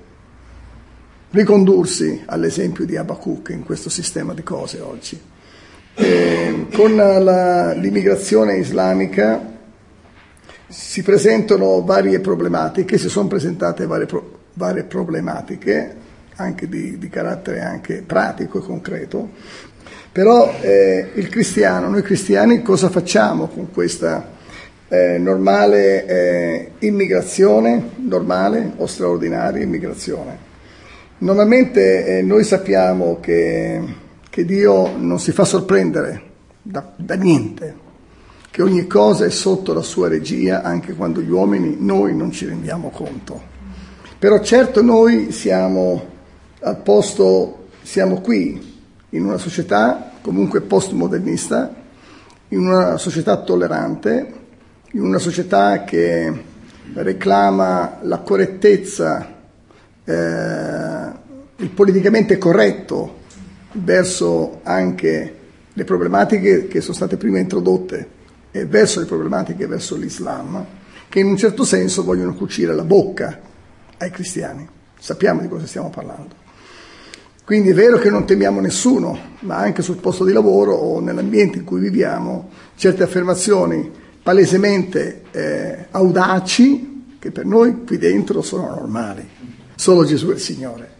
ricondursi 1.30 2.22
all'esempio 2.26 2.84
di 2.84 2.96
Abacuc 2.96 3.50
in 3.50 3.64
questo 3.64 3.90
sistema 3.90 4.34
di 4.34 4.42
cose 4.42 4.80
oggi. 4.80 5.20
E 5.94 6.66
con 6.72 6.96
la, 6.96 7.72
l'immigrazione 7.72 8.56
islamica 8.56 9.50
si 10.66 11.02
presentano 11.02 11.84
varie 11.84 12.18
problematiche, 12.20 12.98
si 12.98 13.08
sono 13.08 13.28
presentate 13.28 13.86
varie, 13.86 14.08
varie 14.54 14.84
problematiche, 14.84 15.94
anche 16.36 16.68
di, 16.68 16.98
di, 16.98 17.08
carattere 17.08 17.60
anche 17.60 18.02
pratico 18.04 18.58
e 18.58 18.62
concreto, 18.62 19.30
però 20.10 20.52
eh, 20.60 21.10
il 21.14 21.28
cristiano, 21.28 21.88
noi 21.88 22.02
cristiani 22.02 22.62
cosa 22.62 22.90
facciamo 22.90 23.48
con 23.48 23.70
questa 23.70 24.30
eh, 24.88 25.16
normale 25.16 26.06
eh, 26.06 26.70
immigrazione, 26.80 27.92
normale 27.96 28.72
o 28.76 28.86
straordinaria 28.86 29.62
immigrazione? 29.62 30.50
Normalmente 31.18 32.18
eh, 32.18 32.22
noi 32.22 32.44
sappiamo 32.44 33.20
che, 33.20 33.80
che, 34.28 34.44
Dio 34.44 34.96
non 34.98 35.20
si 35.20 35.32
fa 35.32 35.44
sorprendere 35.44 36.20
da, 36.60 36.92
da 36.96 37.14
niente, 37.14 37.76
che 38.50 38.60
ogni 38.60 38.86
cosa 38.86 39.24
è 39.24 39.30
sotto 39.30 39.72
la 39.72 39.82
sua 39.82 40.08
regia 40.08 40.62
anche 40.62 40.94
quando 40.94 41.22
gli 41.22 41.30
uomini 41.30 41.76
noi 41.78 42.14
non 42.14 42.32
ci 42.32 42.44
rendiamo 42.44 42.90
conto. 42.90 43.51
Però 44.22 44.38
certo 44.38 44.82
noi 44.82 45.32
siamo 45.32 46.00
al 46.60 46.76
posto, 46.76 47.70
siamo 47.82 48.20
qui 48.20 48.78
in 49.08 49.24
una 49.24 49.36
società 49.36 50.12
comunque 50.22 50.60
postmodernista, 50.60 51.74
in 52.50 52.60
una 52.60 52.98
società 52.98 53.42
tollerante, 53.42 54.32
in 54.92 55.02
una 55.02 55.18
società 55.18 55.82
che 55.82 56.32
reclama 56.92 57.98
la 58.02 58.18
correttezza 58.18 59.38
eh, 60.04 61.12
il 61.56 61.70
politicamente 61.70 62.38
corretto 62.38 63.22
verso 63.72 64.60
anche 64.62 65.36
le 65.72 65.84
problematiche 65.84 66.68
che 66.68 66.80
sono 66.80 66.94
state 66.94 67.16
prima 67.16 67.40
introdotte 67.40 68.08
e 68.52 68.66
verso 68.66 69.00
le 69.00 69.06
problematiche 69.06 69.66
verso 69.66 69.96
l'Islam, 69.96 70.64
che 71.08 71.18
in 71.18 71.26
un 71.26 71.36
certo 71.36 71.64
senso 71.64 72.04
vogliono 72.04 72.34
cucire 72.34 72.72
la 72.72 72.84
bocca 72.84 73.50
ai 74.02 74.10
cristiani. 74.10 74.68
Sappiamo 74.98 75.40
di 75.40 75.48
cosa 75.48 75.66
stiamo 75.66 75.90
parlando. 75.90 76.40
Quindi 77.44 77.70
è 77.70 77.74
vero 77.74 77.98
che 77.98 78.08
non 78.08 78.24
temiamo 78.24 78.60
nessuno, 78.60 79.18
ma 79.40 79.56
anche 79.56 79.82
sul 79.82 79.96
posto 79.96 80.24
di 80.24 80.32
lavoro 80.32 80.74
o 80.74 81.00
nell'ambiente 81.00 81.58
in 81.58 81.64
cui 81.64 81.80
viviamo, 81.80 82.50
certe 82.76 83.02
affermazioni 83.02 83.90
palesemente 84.22 85.22
eh, 85.32 85.86
audaci, 85.90 87.16
che 87.18 87.30
per 87.30 87.44
noi 87.44 87.84
qui 87.84 87.98
dentro 87.98 88.42
sono 88.42 88.68
normali. 88.68 89.28
Solo 89.74 90.04
Gesù 90.04 90.28
è 90.28 90.34
il 90.34 90.40
Signore 90.40 90.92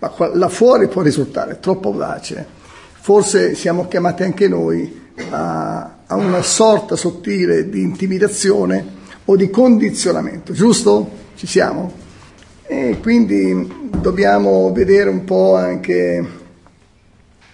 ma 0.00 0.12
là 0.32 0.48
fuori 0.48 0.88
può 0.88 1.02
risultare 1.02 1.60
troppo 1.60 1.90
audace. 1.90 2.58
Forse 2.92 3.54
siamo 3.54 3.86
chiamati 3.86 4.22
anche 4.22 4.48
noi 4.48 5.08
a, 5.30 5.96
a 6.06 6.14
una 6.16 6.42
sorta 6.42 6.96
sottile 6.96 7.68
di 7.68 7.82
intimidazione 7.82 8.98
o 9.26 9.36
di 9.36 9.50
condizionamento, 9.50 10.52
giusto? 10.52 11.18
Ci 11.36 11.46
siamo? 11.46 11.99
E 12.72 12.98
quindi 13.02 13.88
dobbiamo 14.00 14.72
vedere 14.72 15.10
un 15.10 15.24
po' 15.24 15.56
anche 15.56 16.24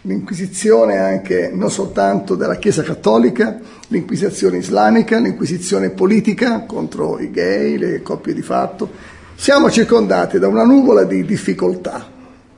l'inquisizione 0.03 0.99
anche 0.99 1.51
non 1.55 1.71
soltanto 1.71 2.35
della 2.35 2.57
Chiesa 2.57 2.83
cattolica, 2.83 3.59
l'inquisizione 3.89 4.59
islamica, 4.59 5.19
l'inquisizione 5.19 5.89
politica 5.89 6.67
contro 6.67 7.19
i 7.19 7.31
gay, 7.31 7.79
le 7.79 8.03
coppie 8.03 8.35
di 8.35 8.43
fatto. 8.43 8.91
Siamo 9.35 9.71
circondati 9.71 10.39
da 10.39 10.49
una 10.49 10.65
nuvola 10.65 11.05
di 11.05 11.25
difficoltà 11.25 12.07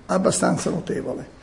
abbastanza 0.06 0.68
notevole. 0.68 1.36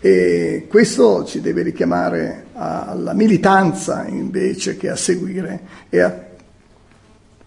E 0.00 0.64
questo 0.66 1.26
ci 1.26 1.42
deve 1.42 1.60
richiamare 1.60 2.46
alla 2.54 3.12
militanza 3.12 4.06
invece 4.06 4.78
che 4.78 4.88
a 4.88 4.96
seguire 4.96 5.60
e 5.90 6.00
a, 6.00 6.23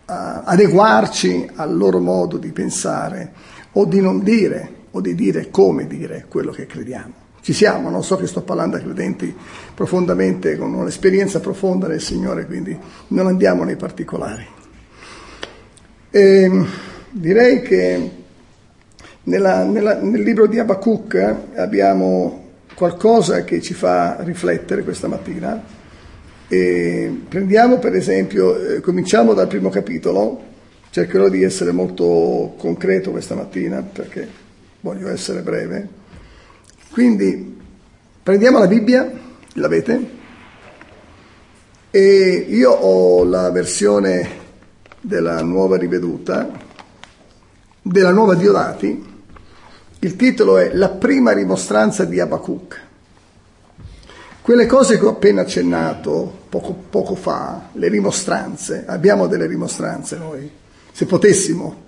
adeguarci 0.07 1.49
al 1.55 1.75
loro 1.75 1.99
modo 1.99 2.37
di 2.37 2.51
pensare 2.51 3.31
o 3.73 3.85
di 3.85 3.99
non 3.99 4.23
dire 4.23 4.75
o 4.91 5.01
di 5.01 5.13
dire 5.13 5.49
come 5.49 5.85
dire 5.85 6.25
quello 6.29 6.51
che 6.51 6.65
crediamo. 6.65 7.25
Ci 7.41 7.53
siamo, 7.53 7.89
non 7.89 8.03
so 8.03 8.17
che 8.17 8.27
sto 8.27 8.41
parlando 8.41 8.77
a 8.77 8.79
credenti 8.79 9.33
profondamente, 9.73 10.57
con 10.57 10.73
un'esperienza 10.73 11.39
profonda 11.39 11.87
del 11.87 12.01
Signore, 12.01 12.45
quindi 12.45 12.77
non 13.09 13.27
andiamo 13.27 13.63
nei 13.63 13.75
particolari. 13.75 14.45
E 16.09 16.65
direi 17.11 17.61
che 17.61 18.11
nella, 19.23 19.63
nella, 19.63 20.01
nel 20.01 20.21
libro 20.21 20.47
di 20.47 20.59
Abacuc 20.59 21.35
abbiamo 21.55 22.45
qualcosa 22.75 23.43
che 23.43 23.61
ci 23.61 23.73
fa 23.73 24.17
riflettere 24.19 24.83
questa 24.83 25.07
mattina. 25.07 25.76
E 26.47 27.21
prendiamo 27.27 27.77
per 27.77 27.93
esempio, 27.95 28.57
eh, 28.57 28.79
cominciamo 28.79 29.33
dal 29.33 29.47
primo 29.47 29.69
capitolo, 29.69 30.41
cercherò 30.89 31.27
di 31.27 31.43
essere 31.43 31.71
molto 31.71 32.53
concreto 32.57 33.11
questa 33.11 33.35
mattina 33.35 33.81
perché 33.81 34.27
voglio 34.79 35.09
essere 35.09 35.41
breve. 35.41 35.87
Quindi 36.91 37.57
prendiamo 38.23 38.59
la 38.59 38.67
Bibbia, 38.67 39.11
l'avete? 39.53 40.15
E 41.91 42.45
io 42.47 42.71
ho 42.71 43.23
la 43.23 43.51
versione 43.51 44.45
della 45.01 45.41
nuova 45.41 45.77
riveduta, 45.77 46.49
della 47.81 48.11
nuova 48.11 48.35
Diodati, 48.35 49.15
il 49.99 50.15
titolo 50.15 50.57
è 50.57 50.73
La 50.73 50.89
prima 50.89 51.31
rimostranza 51.31 52.05
di 52.05 52.19
Abacuc. 52.19 52.81
Quelle 54.41 54.65
cose 54.65 54.99
che 54.99 55.05
ho 55.05 55.09
appena 55.09 55.41
accennato 55.41 56.36
poco, 56.49 56.73
poco 56.89 57.15
fa, 57.15 57.69
le 57.73 57.87
rimostranze, 57.87 58.83
abbiamo 58.87 59.27
delle 59.27 59.47
rimostranze 59.47 60.17
noi. 60.17 60.49
Se 60.91 61.05
potessimo, 61.05 61.83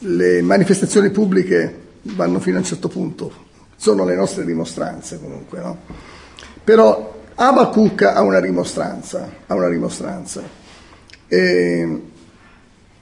le 0.00 0.42
manifestazioni 0.42 1.10
pubbliche 1.10 1.80
vanno 2.02 2.40
fino 2.40 2.56
a 2.56 2.60
un 2.60 2.66
certo 2.66 2.88
punto, 2.88 3.32
sono 3.76 4.04
le 4.04 4.14
nostre 4.14 4.44
rimostranze 4.44 5.18
comunque, 5.20 5.60
no? 5.60 5.78
Però 6.64 7.20
Abacuc 7.34 8.02
ha 8.02 8.20
una 8.22 8.38
rimostranza, 8.38 9.28
ha 9.46 9.54
una 9.54 9.68
rimostranza. 9.68 10.42
E 11.26 12.02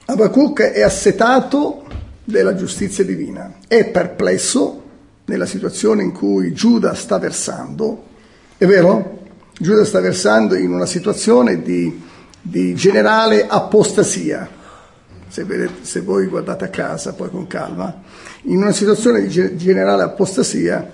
Abacuc 0.05 0.61
è 0.61 0.81
assetato 0.81 1.85
della 2.23 2.55
giustizia 2.55 3.03
divina. 3.03 3.55
È 3.67 3.85
perplesso 3.89 4.81
nella 5.25 5.45
situazione 5.45 6.03
in 6.03 6.11
cui 6.11 6.53
Giuda 6.53 6.93
sta 6.93 7.19
versando, 7.19 8.05
è 8.57 8.65
vero? 8.65 9.19
Giuda 9.61 9.85
sta 9.85 9.99
versando 9.99 10.55
in 10.55 10.73
una 10.73 10.87
situazione 10.87 11.61
di, 11.61 12.01
di 12.41 12.73
generale 12.73 13.45
apostasia, 13.47 14.49
se, 15.27 15.43
vedete, 15.43 15.85
se, 15.85 16.01
voi 16.01 16.25
guardate 16.25 16.65
a 16.65 16.69
casa 16.69 17.13
poi 17.13 17.29
con 17.29 17.45
calma, 17.45 18.01
in 18.45 18.57
una 18.57 18.71
situazione 18.71 19.27
di 19.27 19.57
generale 19.57 20.01
apostasia 20.01 20.89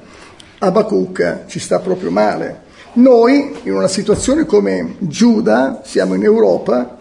Abacuc 0.58 1.46
ci 1.46 1.60
sta 1.60 1.80
proprio 1.80 2.12
male. 2.12 2.64
Noi, 2.96 3.56
in 3.64 3.74
una 3.74 3.88
situazione 3.88 4.46
come 4.46 4.96
Giuda, 5.00 5.84
siamo 5.86 6.16
in 6.16 6.24
Europa, 6.24 6.98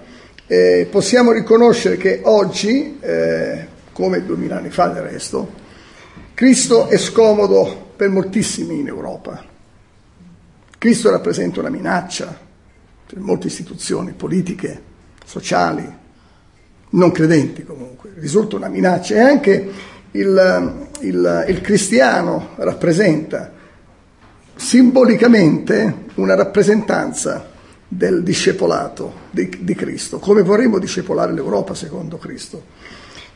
eh, 0.46 0.86
possiamo 0.88 1.32
riconoscere 1.32 1.96
che 1.96 2.20
oggi 2.22 2.98
eh, 3.00 3.66
come 3.90 4.24
duemila 4.24 4.58
anni 4.58 4.70
fa 4.70 4.86
del 4.86 5.02
resto, 5.02 5.50
Cristo 6.32 6.86
è 6.86 6.96
scomodo 6.96 7.90
per 7.96 8.08
moltissimi 8.10 8.78
in 8.78 8.86
Europa. 8.86 9.54
Cristo 10.78 11.10
rappresenta 11.10 11.60
una 11.60 11.70
minaccia 11.70 12.38
per 13.06 13.18
molte 13.18 13.46
istituzioni 13.46 14.12
politiche, 14.12 14.82
sociali, 15.24 15.90
non 16.90 17.10
credenti 17.12 17.64
comunque, 17.64 18.12
risulta 18.16 18.56
una 18.56 18.68
minaccia 18.68 19.14
e 19.14 19.20
anche 19.20 19.70
il, 20.12 20.88
il, 21.00 21.44
il 21.48 21.60
cristiano 21.60 22.50
rappresenta 22.56 23.52
simbolicamente 24.54 26.04
una 26.14 26.34
rappresentanza 26.34 27.54
del 27.88 28.22
discepolato 28.22 29.24
di, 29.30 29.48
di 29.60 29.74
Cristo, 29.74 30.18
come 30.18 30.42
vorremmo 30.42 30.78
discepolare 30.78 31.32
l'Europa 31.32 31.74
secondo 31.74 32.16
Cristo. 32.16 32.74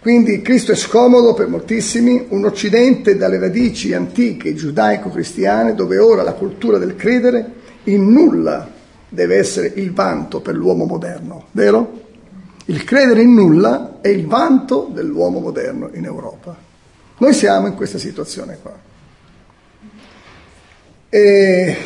Quindi 0.01 0.41
Cristo 0.41 0.73
è 0.73 0.77
scomodo 0.77 1.35
per 1.35 1.49
moltissimi, 1.49 2.25
un 2.31 2.47
Occidente 2.47 3.19
dalle 3.19 3.39
radici 3.39 3.93
antiche 3.93 4.55
giudaico-cristiane, 4.55 5.75
dove 5.75 5.99
ora 5.99 6.23
la 6.23 6.33
cultura 6.33 6.79
del 6.79 6.97
credere 6.97 7.53
in 7.85 8.11
nulla 8.11 8.67
deve 9.07 9.37
essere 9.37 9.71
il 9.75 9.93
vanto 9.93 10.41
per 10.41 10.55
l'uomo 10.55 10.87
moderno, 10.87 11.49
vero? 11.51 12.01
Il 12.67 12.83
credere 12.85 13.21
in 13.21 13.35
nulla 13.35 13.99
è 14.01 14.09
il 14.09 14.27
vanto 14.27 14.89
dell'uomo 14.91 15.39
moderno 15.39 15.91
in 15.93 16.07
Europa. 16.07 16.57
Noi 17.19 17.35
siamo 17.35 17.67
in 17.67 17.75
questa 17.75 17.99
situazione 17.99 18.59
qua. 18.63 18.79
E 21.11 21.77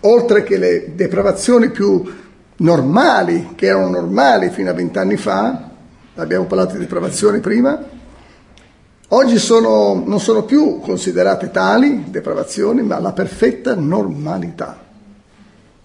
oltre 0.00 0.44
che 0.44 0.56
le 0.56 0.92
depravazioni 0.94 1.70
più 1.70 2.02
normali, 2.56 3.50
che 3.54 3.66
erano 3.66 3.90
normali 3.90 4.48
fino 4.48 4.70
a 4.70 4.74
vent'anni 4.74 5.16
fa, 5.16 5.69
abbiamo 6.14 6.46
parlato 6.46 6.74
di 6.74 6.80
depravazioni 6.80 7.40
prima, 7.40 7.82
oggi 9.08 9.38
sono, 9.38 10.02
non 10.04 10.20
sono 10.20 10.44
più 10.44 10.80
considerate 10.80 11.50
tali 11.50 12.04
depravazioni, 12.08 12.82
ma 12.82 12.98
la 12.98 13.12
perfetta 13.12 13.74
normalità. 13.74 14.88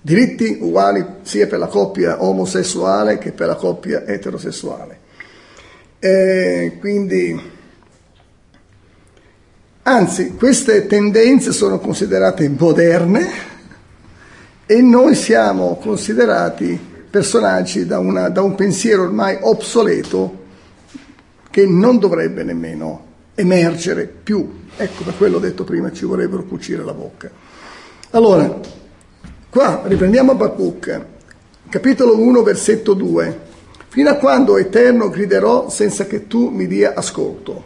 Diritti 0.01 0.59
uguali 0.61 1.03
sia 1.23 1.47
per 1.47 1.59
la 1.59 1.67
coppia 1.67 2.23
omosessuale 2.23 3.17
che 3.17 3.31
per 3.31 3.47
la 3.47 3.55
coppia 3.55 4.05
eterosessuale. 4.05 4.99
E 5.97 6.77
quindi, 6.79 7.41
anzi, 9.81 10.35
queste 10.35 10.85
tendenze 10.85 11.51
sono 11.51 11.79
considerate 11.79 12.47
moderne 12.49 13.27
e 14.67 14.81
noi 14.81 15.15
siamo 15.15 15.77
considerati 15.77 16.93
personaggi 17.15 17.85
da, 17.85 17.97
una, 17.97 18.27
da 18.27 18.41
un 18.41 18.55
pensiero 18.55 19.03
ormai 19.03 19.37
obsoleto 19.39 20.43
che 21.49 21.65
non 21.65 21.97
dovrebbe 21.97 22.43
nemmeno 22.43 23.05
emergere 23.35 24.05
più. 24.05 24.63
Ecco, 24.75 25.03
per 25.05 25.15
quello 25.15 25.39
detto 25.39 25.63
prima, 25.63 25.93
ci 25.93 26.03
vorrebbero 26.03 26.43
cucire 26.43 26.83
la 26.83 26.91
bocca. 26.91 27.31
Allora, 28.11 28.59
qua 29.49 29.83
riprendiamo 29.85 30.31
Abacuc, 30.31 31.05
capitolo 31.69 32.19
1, 32.19 32.43
versetto 32.43 32.93
2. 32.93 33.39
Fino 33.87 34.09
a 34.09 34.15
quando, 34.15 34.57
Eterno, 34.57 35.09
griderò 35.09 35.69
senza 35.69 36.07
che 36.07 36.27
tu 36.27 36.49
mi 36.49 36.67
dia 36.67 36.95
ascolto? 36.95 37.63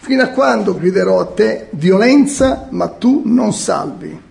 Fino 0.00 0.22
a 0.22 0.28
quando 0.28 0.74
griderò 0.74 1.20
a 1.20 1.26
te 1.26 1.66
violenza, 1.72 2.68
ma 2.70 2.88
tu 2.88 3.20
non 3.26 3.52
salvi? 3.52 4.27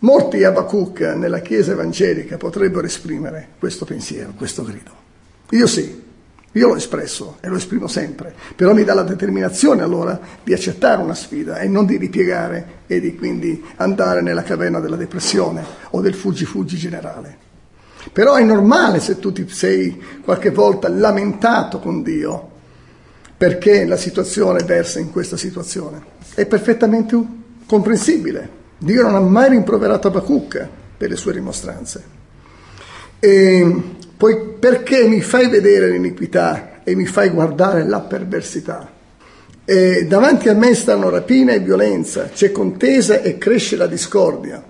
Molti 0.00 0.44
Abacuc 0.44 1.00
nella 1.16 1.40
Chiesa 1.40 1.72
evangelica 1.72 2.36
potrebbero 2.36 2.86
esprimere 2.86 3.48
questo 3.58 3.84
pensiero, 3.84 4.32
questo 4.36 4.62
grido. 4.62 4.92
Io 5.50 5.66
sì, 5.66 6.02
io 6.52 6.68
l'ho 6.68 6.76
espresso 6.76 7.38
e 7.40 7.48
lo 7.48 7.56
esprimo 7.56 7.88
sempre, 7.88 8.32
però 8.54 8.72
mi 8.74 8.84
dà 8.84 8.94
la 8.94 9.02
determinazione 9.02 9.82
allora 9.82 10.20
di 10.44 10.52
accettare 10.52 11.02
una 11.02 11.14
sfida 11.14 11.58
e 11.58 11.66
non 11.66 11.84
di 11.84 11.96
ripiegare 11.96 12.82
e 12.86 13.00
di 13.00 13.16
quindi 13.16 13.60
andare 13.76 14.22
nella 14.22 14.44
caverna 14.44 14.78
della 14.78 14.94
depressione 14.94 15.64
o 15.90 16.00
del 16.00 16.14
fuggi-fuggi 16.14 16.76
generale. 16.76 17.36
Però 18.12 18.36
è 18.36 18.44
normale 18.44 19.00
se 19.00 19.18
tu 19.18 19.32
ti 19.32 19.48
sei 19.48 20.00
qualche 20.22 20.50
volta 20.50 20.88
lamentato 20.88 21.80
con 21.80 22.04
Dio 22.04 22.50
perché 23.36 23.84
la 23.84 23.96
situazione 23.96 24.62
versa 24.62 25.00
in 25.00 25.10
questa 25.10 25.36
situazione. 25.36 26.02
È 26.34 26.46
perfettamente 26.46 27.20
comprensibile. 27.66 28.58
Dio 28.78 29.02
non 29.02 29.16
ha 29.16 29.20
mai 29.20 29.50
rimproverato 29.50 30.06
Abacuc 30.06 30.68
per 30.96 31.08
le 31.08 31.16
sue 31.16 31.32
rimostranze. 31.32 32.16
E 33.18 33.82
poi 34.16 34.36
perché 34.58 35.08
mi 35.08 35.20
fai 35.20 35.48
vedere 35.48 35.90
l'iniquità 35.90 36.82
e 36.84 36.94
mi 36.94 37.04
fai 37.04 37.30
guardare 37.30 37.84
la 37.84 38.00
perversità? 38.00 38.88
E 39.64 40.06
davanti 40.06 40.48
a 40.48 40.54
me 40.54 40.74
stanno 40.74 41.08
rapina 41.08 41.52
e 41.52 41.58
violenza, 41.58 42.30
c'è 42.32 42.52
contesa 42.52 43.20
e 43.20 43.36
cresce 43.36 43.76
la 43.76 43.88
discordia. 43.88 44.62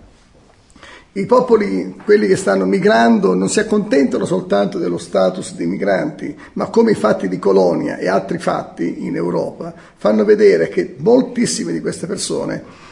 I 1.12 1.26
popoli, 1.26 1.94
quelli 2.02 2.26
che 2.26 2.36
stanno 2.36 2.64
migrando, 2.64 3.34
non 3.34 3.48
si 3.48 3.60
accontentano 3.60 4.24
soltanto 4.24 4.78
dello 4.78 4.98
status 4.98 5.54
di 5.54 5.66
migranti, 5.66 6.36
ma 6.54 6.68
come 6.68 6.92
i 6.92 6.94
fatti 6.94 7.28
di 7.28 7.38
Colonia 7.38 7.98
e 7.98 8.08
altri 8.08 8.38
fatti 8.38 9.06
in 9.06 9.16
Europa 9.16 9.74
fanno 9.96 10.24
vedere 10.24 10.68
che 10.68 10.94
moltissime 10.98 11.72
di 11.72 11.80
queste 11.80 12.06
persone 12.06 12.86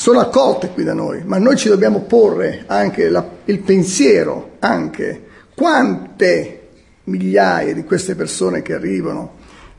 sono 0.00 0.20
accolte 0.20 0.70
qui 0.70 0.82
da 0.82 0.94
noi, 0.94 1.24
ma 1.26 1.36
noi 1.36 1.58
ci 1.58 1.68
dobbiamo 1.68 2.00
porre 2.00 2.64
anche 2.66 3.10
la, 3.10 3.22
il 3.44 3.58
pensiero, 3.58 4.52
anche 4.60 5.24
quante 5.54 6.68
migliaia 7.04 7.74
di 7.74 7.84
queste 7.84 8.14
persone 8.14 8.62
che 8.62 8.72
arrivano 8.72 9.34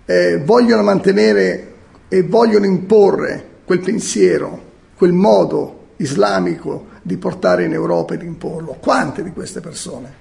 eh, 0.05 0.37
vogliono 0.37 0.83
mantenere 0.83 1.73
e 2.07 2.21
vogliono 2.21 2.65
imporre 2.65 3.61
quel 3.65 3.79
pensiero, 3.79 4.61
quel 4.95 5.11
modo 5.11 5.87
islamico 5.95 6.89
di 7.01 7.17
portare 7.17 7.63
in 7.63 7.73
Europa 7.73 8.13
e 8.13 8.17
di 8.17 8.27
imporlo. 8.27 8.77
Quante 8.79 9.23
di 9.23 9.31
queste 9.31 9.59
persone? 9.59 10.13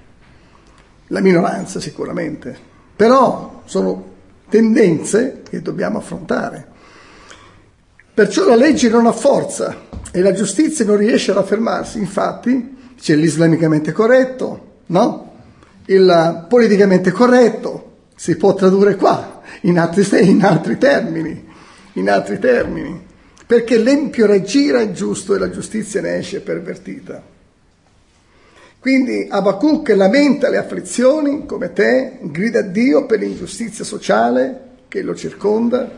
La 1.09 1.19
minoranza 1.19 1.79
sicuramente, 1.79 2.57
però 2.95 3.61
sono 3.65 4.03
tendenze 4.49 5.43
che 5.47 5.61
dobbiamo 5.61 5.99
affrontare. 5.99 6.69
Perciò 8.13 8.45
la 8.45 8.55
legge 8.55 8.89
non 8.89 9.05
ha 9.05 9.13
forza 9.13 9.87
e 10.11 10.21
la 10.21 10.33
giustizia 10.33 10.83
non 10.83 10.97
riesce 10.97 11.31
ad 11.31 11.37
affermarsi. 11.37 11.97
Infatti 11.97 12.77
c'è 12.99 13.15
l'islamicamente 13.15 13.91
corretto, 13.93 14.79
no? 14.87 15.33
Il 15.85 16.45
politicamente 16.47 17.11
corretto 17.11 17.89
si 18.15 18.35
può 18.35 18.53
tradurre 18.53 18.95
qua, 18.95 19.41
in 19.61 19.79
altri, 19.79 20.29
in 20.29 20.43
altri 20.43 20.77
termini, 20.77 21.47
in 21.93 22.09
altri 22.09 22.37
termini, 22.37 23.01
perché 23.47 23.77
l'empio 23.77 24.27
raggira 24.27 24.81
il 24.81 24.91
giusto 24.93 25.33
e 25.33 25.39
la 25.39 25.49
giustizia 25.49 26.01
ne 26.01 26.17
esce 26.17 26.41
pervertita. 26.41 27.23
Quindi 28.79 29.27
Abacuc 29.29 29.89
lamenta 29.89 30.49
le 30.49 30.57
afflizioni 30.57 31.45
come 31.45 31.71
te, 31.71 32.19
grida 32.21 32.59
a 32.59 32.63
Dio 32.63 33.05
per 33.05 33.19
l'ingiustizia 33.19 33.83
sociale 33.83 34.69
che 34.87 35.01
lo 35.01 35.15
circonda, 35.15 35.89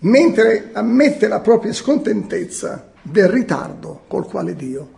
mentre 0.00 0.70
ammette 0.72 1.28
la 1.28 1.40
propria 1.40 1.72
scontentezza 1.72 2.92
del 3.02 3.28
ritardo 3.28 4.02
col 4.06 4.26
quale 4.26 4.54
Dio 4.54 4.88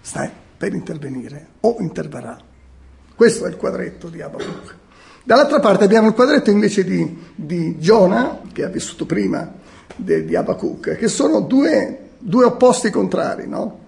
sta 0.00 0.30
per 0.56 0.74
intervenire 0.74 1.46
o 1.60 1.76
interverrà. 1.80 2.38
Questo 3.14 3.46
è 3.46 3.48
il 3.48 3.56
quadretto 3.56 4.08
di 4.08 4.22
Abacuc. 4.22 4.76
Dall'altra 5.24 5.60
parte 5.60 5.84
abbiamo 5.84 6.08
il 6.08 6.14
quadretto 6.14 6.50
invece 6.50 6.84
di, 6.84 7.18
di 7.34 7.78
Giona, 7.78 8.40
che 8.52 8.64
ha 8.64 8.68
vissuto 8.68 9.04
prima 9.06 9.52
de, 9.94 10.24
di 10.24 10.34
Abacuc, 10.34 10.96
che 10.96 11.08
sono 11.08 11.40
due, 11.40 12.10
due 12.18 12.44
opposti 12.44 12.90
contrari. 12.90 13.46
No? 13.46 13.80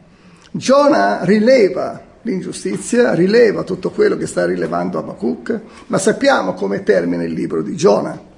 Giona 0.50 1.24
rileva 1.24 2.08
l'ingiustizia, 2.22 3.14
rileva 3.14 3.62
tutto 3.62 3.90
quello 3.90 4.16
che 4.16 4.26
sta 4.26 4.44
rilevando 4.44 4.98
Abacuc, 4.98 5.60
ma 5.86 5.98
sappiamo 5.98 6.52
come 6.52 6.82
termina 6.82 7.22
il 7.22 7.32
libro 7.32 7.62
di 7.62 7.74
Giona. 7.74 8.28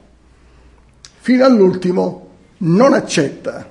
Fino 1.22 1.44
all'ultimo 1.44 2.30
non 2.58 2.94
accetta 2.94 3.70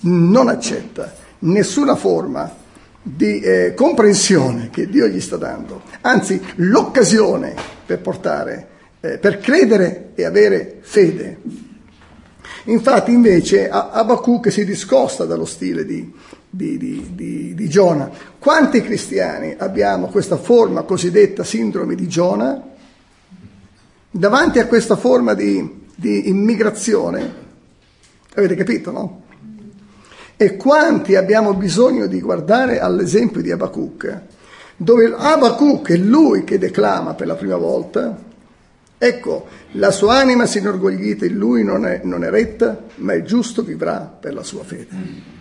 non 0.00 0.46
accetta 0.46 1.12
nessuna 1.40 1.96
forma 1.96 2.54
di 3.02 3.40
eh, 3.40 3.74
comprensione 3.74 4.70
che 4.70 4.88
Dio 4.88 5.08
gli 5.08 5.20
sta 5.20 5.36
dando, 5.36 5.82
anzi 6.02 6.40
l'occasione 6.56 7.54
per 7.84 8.00
portare, 8.00 8.68
eh, 9.00 9.18
per 9.18 9.38
credere 9.38 10.10
e 10.14 10.24
avere 10.24 10.78
fede. 10.80 11.40
Infatti 12.66 13.12
invece 13.12 13.68
Abacuc 13.68 14.50
si 14.50 14.64
discosta 14.64 15.24
dallo 15.24 15.44
stile 15.44 15.84
di, 15.84 16.12
di, 16.48 16.78
di, 16.78 17.10
di, 17.14 17.54
di 17.54 17.68
Giona. 17.68 18.10
Quanti 18.38 18.80
cristiani 18.80 19.54
abbiamo 19.58 20.06
questa 20.06 20.36
forma 20.36 20.82
cosiddetta 20.82 21.42
sindrome 21.42 21.96
di 21.96 22.08
Giona? 22.08 22.60
Davanti 24.08 24.58
a 24.58 24.66
questa 24.66 24.96
forma 24.96 25.34
di, 25.34 25.85
di 25.98 26.28
immigrazione, 26.28 27.34
avete 28.34 28.54
capito, 28.54 28.90
no? 28.92 29.22
E 30.36 30.56
quanti 30.56 31.14
abbiamo 31.14 31.54
bisogno 31.54 32.06
di 32.06 32.20
guardare 32.20 32.78
all'esempio 32.78 33.40
di 33.40 33.50
Abacuc, 33.50 34.20
dove 34.76 35.14
Abacuc 35.16 35.88
è 35.88 35.96
lui 35.96 36.44
che 36.44 36.58
declama 36.58 37.14
per 37.14 37.26
la 37.26 37.34
prima 37.34 37.56
volta, 37.56 38.22
ecco, 38.98 39.46
la 39.72 39.90
sua 39.90 40.18
anima 40.18 40.44
si 40.44 40.58
inorgoglita 40.58 41.24
in 41.24 41.36
lui 41.36 41.64
non 41.64 41.86
è, 41.86 42.02
non 42.04 42.22
è 42.22 42.28
retta, 42.28 42.84
ma 42.96 43.14
il 43.14 43.24
giusto 43.24 43.62
vivrà 43.62 44.00
per 44.00 44.34
la 44.34 44.42
sua 44.42 44.62
fede. 44.64 45.34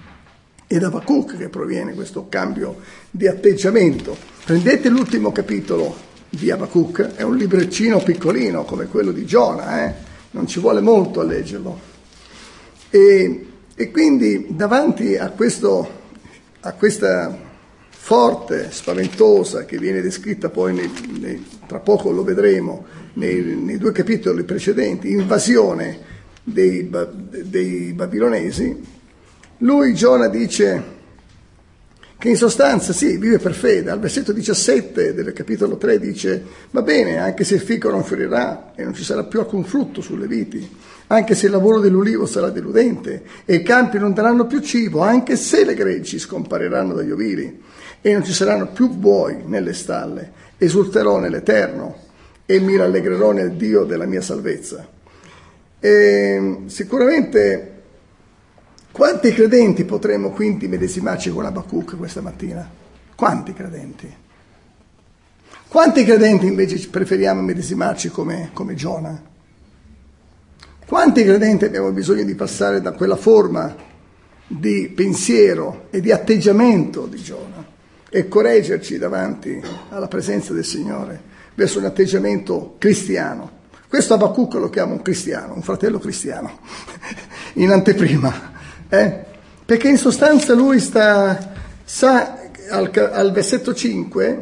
Ed 0.66 0.82
Abacuc 0.82 1.38
che 1.38 1.50
proviene 1.50 1.94
questo 1.94 2.28
cambio 2.30 2.78
di 3.12 3.28
atteggiamento. 3.28 4.16
Prendete 4.46 4.88
l'ultimo 4.88 5.34
capitolo 5.34 5.94
di 6.30 6.50
Abacuc, 6.50 7.16
è 7.16 7.24
un 7.24 7.36
libreccino 7.36 8.00
piccolino 8.00 8.64
come 8.64 8.86
quello 8.86 9.12
di 9.12 9.26
Giona, 9.26 9.86
eh? 9.86 10.14
Non 10.36 10.46
ci 10.46 10.60
vuole 10.60 10.82
molto 10.82 11.22
a 11.22 11.24
leggerlo. 11.24 11.80
E 12.90 13.46
e 13.78 13.92
quindi 13.92 14.48
davanti 14.52 15.18
a, 15.18 15.32
questo, 15.32 15.86
a 16.62 16.72
questa 16.72 17.38
forte, 17.90 18.72
spaventosa, 18.72 19.66
che 19.66 19.78
viene 19.78 20.00
descritta 20.02 20.48
poi, 20.48 20.74
nei, 20.74 20.90
nei, 21.20 21.46
tra 21.68 21.80
poco 21.80 22.10
lo 22.12 22.24
vedremo, 22.24 22.86
nei, 23.16 23.44
nei, 23.44 23.78
due 23.78 23.92
capitoli 23.92 24.44
precedenti, 24.44 25.12
invasione 25.12 26.00
dei, 26.42 26.90
dei 27.44 27.92
babilonesi, 27.92 28.82
lui, 29.58 29.94
Giona, 29.94 30.30
dice 30.30 30.94
che 32.18 32.30
in 32.30 32.38
sostanza 32.38 32.94
sì, 32.94 33.18
vive 33.18 33.40
per 33.40 33.54
fede. 33.54 33.92
Al 33.92 34.00
versetto 34.00 34.32
17 34.32 35.14
del 35.14 35.34
capitolo 35.34 35.78
3 35.78 36.00
dice, 36.00 36.44
va 36.72 36.82
bene, 36.82 37.18
anche 37.18 37.44
se 37.44 37.56
il 37.56 37.62
fico 37.62 37.90
non 37.90 38.04
fiorirà 38.04 38.74
e 38.76 38.84
non 38.84 38.94
ci 38.94 39.04
sarà 39.04 39.24
più 39.24 39.40
alcun 39.40 39.64
frutto 39.64 40.02
sulle 40.02 40.28
viti, 40.28 40.68
anche 41.08 41.36
se 41.36 41.48
il 41.48 41.52
lavoro 41.52 41.80
dell'ulivo 41.80 42.26
sarà 42.26 42.50
deludente 42.50 43.24
e 43.46 43.56
i 43.56 43.64
campi 43.64 44.00
non 44.00 44.14
daranno 44.14 44.48
più 44.48 44.60
cibo, 44.60 45.02
anche 45.02 45.36
se 45.36 45.66
le 45.66 45.74
greggi 45.76 46.18
scompariranno 46.18 46.94
dagli 46.94 47.12
ovili 47.12 47.62
e 48.02 48.14
non 48.14 48.24
ci 48.24 48.34
saranno 48.34 48.68
più 48.68 48.90
buoi 48.90 49.44
nelle 49.46 49.74
stalle, 49.74 50.32
esulterò 50.58 51.20
nell'Eterno 51.20 52.04
e 52.46 52.60
mi 52.60 52.78
rallegrerò 52.78 53.32
nel 53.32 53.54
Dio 53.54 53.84
della 53.84 54.06
mia 54.06 54.22
salvezza. 54.22 54.88
E 55.80 56.58
sicuramente 56.68 57.75
quanti 58.96 59.34
credenti 59.34 59.84
potremmo 59.84 60.30
quindi 60.30 60.70
medesimarci 60.70 61.30
con 61.30 61.44
Abacuc 61.44 61.98
questa 61.98 62.22
mattina? 62.22 62.66
Quanti 63.14 63.52
credenti? 63.52 64.10
Quanti 65.68 66.06
credenti 66.06 66.46
invece 66.48 66.88
preferiamo 66.88 67.42
medesimarci 67.42 68.08
come, 68.08 68.52
come 68.54 68.74
Giona? 68.74 69.22
Quanti 70.88 71.26
credenti 71.26 71.66
abbiamo 71.66 71.92
bisogno 71.92 72.24
di 72.24 72.36
passare 72.36 72.80
da 72.80 72.94
quella 72.94 73.18
forma 73.18 73.76
di 74.48 74.88
pensiero 74.96 75.88
e 75.90 76.00
di 76.00 76.14
atteggiamento 76.14 77.06
di 77.06 77.22
Giona 77.22 77.66
e 78.10 78.30
correggerci 78.30 78.98
davanti 78.98 79.62
alla 79.90 80.08
presenza 80.08 80.54
del 80.54 80.64
Signore 80.64 81.22
verso 81.54 81.80
un 81.80 81.86
atteggiamento 81.86 82.76
cristiano? 82.78 83.64
Questo 83.90 84.14
Abacuc 84.14 84.54
lo 84.54 84.70
chiamo 84.70 84.94
un 84.94 85.02
cristiano, 85.02 85.54
un 85.54 85.64
fratello 85.64 86.00
cristiano, 86.00 86.60
in 87.56 87.72
anteprima. 87.72 88.54
Eh? 88.90 89.26
Perché 89.66 89.90
in 89.90 89.98
sostanza 89.98 90.54
lui 90.54 90.80
sta, 90.80 91.54
sa, 91.84 92.50
al, 92.70 92.92
al 92.94 93.32
versetto 93.32 93.74
5 93.74 94.42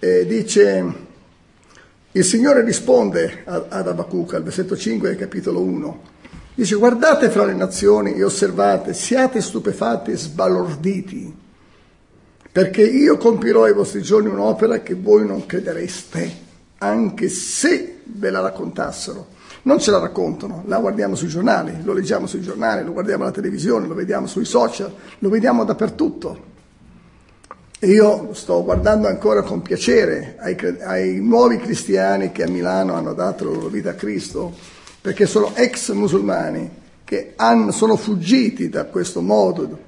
eh, 0.00 0.26
dice, 0.26 0.94
il 2.10 2.24
Signore 2.24 2.64
risponde 2.64 3.44
ad 3.44 3.86
Abacuc 3.86 4.34
al 4.34 4.42
versetto 4.42 4.76
5 4.76 5.10
del 5.10 5.18
capitolo 5.18 5.60
1, 5.60 6.02
dice 6.54 6.74
guardate 6.74 7.30
fra 7.30 7.44
le 7.44 7.54
nazioni 7.54 8.14
e 8.14 8.24
osservate, 8.24 8.94
siate 8.94 9.40
stupefatti 9.40 10.10
e 10.10 10.16
sbalorditi, 10.16 11.34
perché 12.50 12.82
io 12.82 13.16
compirò 13.16 13.64
ai 13.64 13.74
vostri 13.74 14.02
giorni 14.02 14.28
un'opera 14.28 14.80
che 14.80 14.94
voi 14.94 15.24
non 15.24 15.46
credereste, 15.46 16.44
anche 16.78 17.28
se 17.28 18.00
ve 18.02 18.30
la 18.30 18.40
raccontassero 18.40 19.34
non 19.66 19.80
ce 19.80 19.90
la 19.90 19.98
raccontano, 19.98 20.62
la 20.66 20.78
guardiamo 20.78 21.16
sui 21.16 21.26
giornali, 21.26 21.78
lo 21.82 21.92
leggiamo 21.92 22.28
sui 22.28 22.40
giornali, 22.40 22.84
lo 22.84 22.92
guardiamo 22.92 23.24
alla 23.24 23.32
televisione, 23.32 23.88
lo 23.88 23.94
vediamo 23.94 24.28
sui 24.28 24.44
social, 24.44 24.94
lo 25.18 25.28
vediamo 25.28 25.64
dappertutto. 25.64 26.54
E 27.80 27.88
io 27.88 28.32
sto 28.32 28.62
guardando 28.62 29.08
ancora 29.08 29.42
con 29.42 29.62
piacere 29.62 30.36
ai, 30.38 30.56
ai 30.82 31.20
nuovi 31.20 31.58
cristiani 31.58 32.30
che 32.30 32.44
a 32.44 32.48
Milano 32.48 32.94
hanno 32.94 33.12
dato 33.12 33.44
la 33.44 33.50
loro 33.50 33.66
vita 33.66 33.90
a 33.90 33.94
Cristo, 33.94 34.54
perché 35.00 35.26
sono 35.26 35.50
ex 35.56 35.90
musulmani 35.90 36.70
che 37.02 37.32
hanno, 37.34 37.72
sono 37.72 37.96
fuggiti 37.96 38.68
da 38.68 38.84
questo 38.84 39.20
modo, 39.20 39.78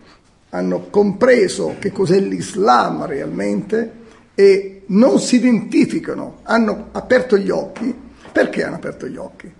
hanno 0.50 0.88
compreso 0.90 1.76
che 1.78 1.92
cos'è 1.92 2.18
l'Islam 2.18 3.06
realmente 3.06 3.92
e 4.34 4.82
non 4.86 5.20
si 5.20 5.36
identificano, 5.36 6.38
hanno 6.42 6.88
aperto 6.90 7.38
gli 7.38 7.50
occhi. 7.50 8.06
Perché 8.30 8.64
hanno 8.64 8.76
aperto 8.76 9.06
gli 9.06 9.16
occhi? 9.16 9.52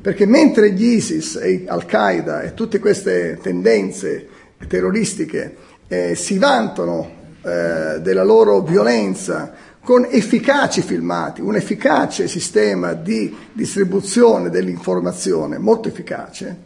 Perché 0.00 0.26
mentre 0.26 0.70
gli 0.72 0.94
ISIS 0.94 1.36
e 1.36 1.64
Al-Qaeda 1.66 2.42
e 2.42 2.54
tutte 2.54 2.78
queste 2.78 3.38
tendenze 3.42 4.26
terroristiche 4.68 5.56
eh, 5.88 6.14
si 6.14 6.38
vantano 6.38 7.10
eh, 7.42 8.00
della 8.00 8.24
loro 8.24 8.60
violenza 8.60 9.52
con 9.82 10.06
efficaci 10.08 10.82
filmati, 10.82 11.40
un 11.40 11.56
efficace 11.56 12.28
sistema 12.28 12.92
di 12.92 13.34
distribuzione 13.52 14.50
dell'informazione, 14.50 15.58
molto 15.58 15.88
efficace, 15.88 16.56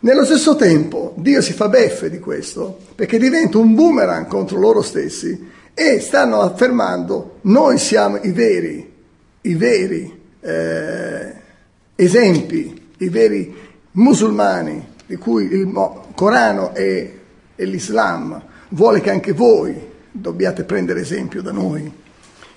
nello 0.00 0.24
stesso 0.24 0.56
tempo 0.56 1.14
Dio 1.16 1.40
si 1.40 1.52
fa 1.52 1.68
beffe 1.68 2.10
di 2.10 2.18
questo 2.18 2.76
perché 2.96 3.18
diventa 3.18 3.58
un 3.58 3.74
boomerang 3.76 4.26
contro 4.26 4.58
loro 4.58 4.82
stessi 4.82 5.48
e 5.72 6.00
stanno 6.00 6.40
affermando 6.40 7.38
noi 7.42 7.78
siamo 7.78 8.18
i 8.20 8.32
veri, 8.32 8.92
i 9.42 9.54
veri 9.54 10.20
eh, 10.40 11.34
esempi, 12.02 12.90
i 12.98 13.08
veri 13.08 13.54
musulmani 13.92 14.90
di 15.06 15.16
cui 15.16 15.44
il 15.44 15.70
Corano 16.14 16.74
e, 16.74 17.18
l'Islam 17.56 18.42
vuole 18.70 19.00
che 19.00 19.10
anche 19.10 19.32
voi 19.32 19.74
dobbiate 20.10 20.64
prendere 20.64 21.00
esempio 21.00 21.42
da 21.42 21.52
noi. 21.52 22.00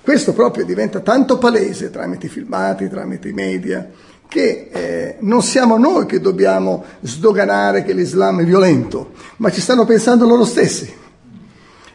Questo 0.01 0.33
proprio 0.33 0.65
diventa 0.65 0.99
tanto 0.99 1.37
palese 1.37 1.89
tramite 1.89 2.25
i 2.25 2.29
filmati, 2.29 2.89
tramite 2.89 3.29
i 3.29 3.33
media, 3.33 3.87
che 4.27 4.69
eh, 4.71 5.15
non 5.19 5.41
siamo 5.43 5.77
noi 5.77 6.05
che 6.05 6.19
dobbiamo 6.19 6.83
sdoganare 7.01 7.83
che 7.83 7.93
l'Islam 7.93 8.41
è 8.41 8.45
violento, 8.45 9.11
ma 9.37 9.51
ci 9.51 9.61
stanno 9.61 9.85
pensando 9.85 10.25
loro 10.25 10.45
stessi. 10.45 10.91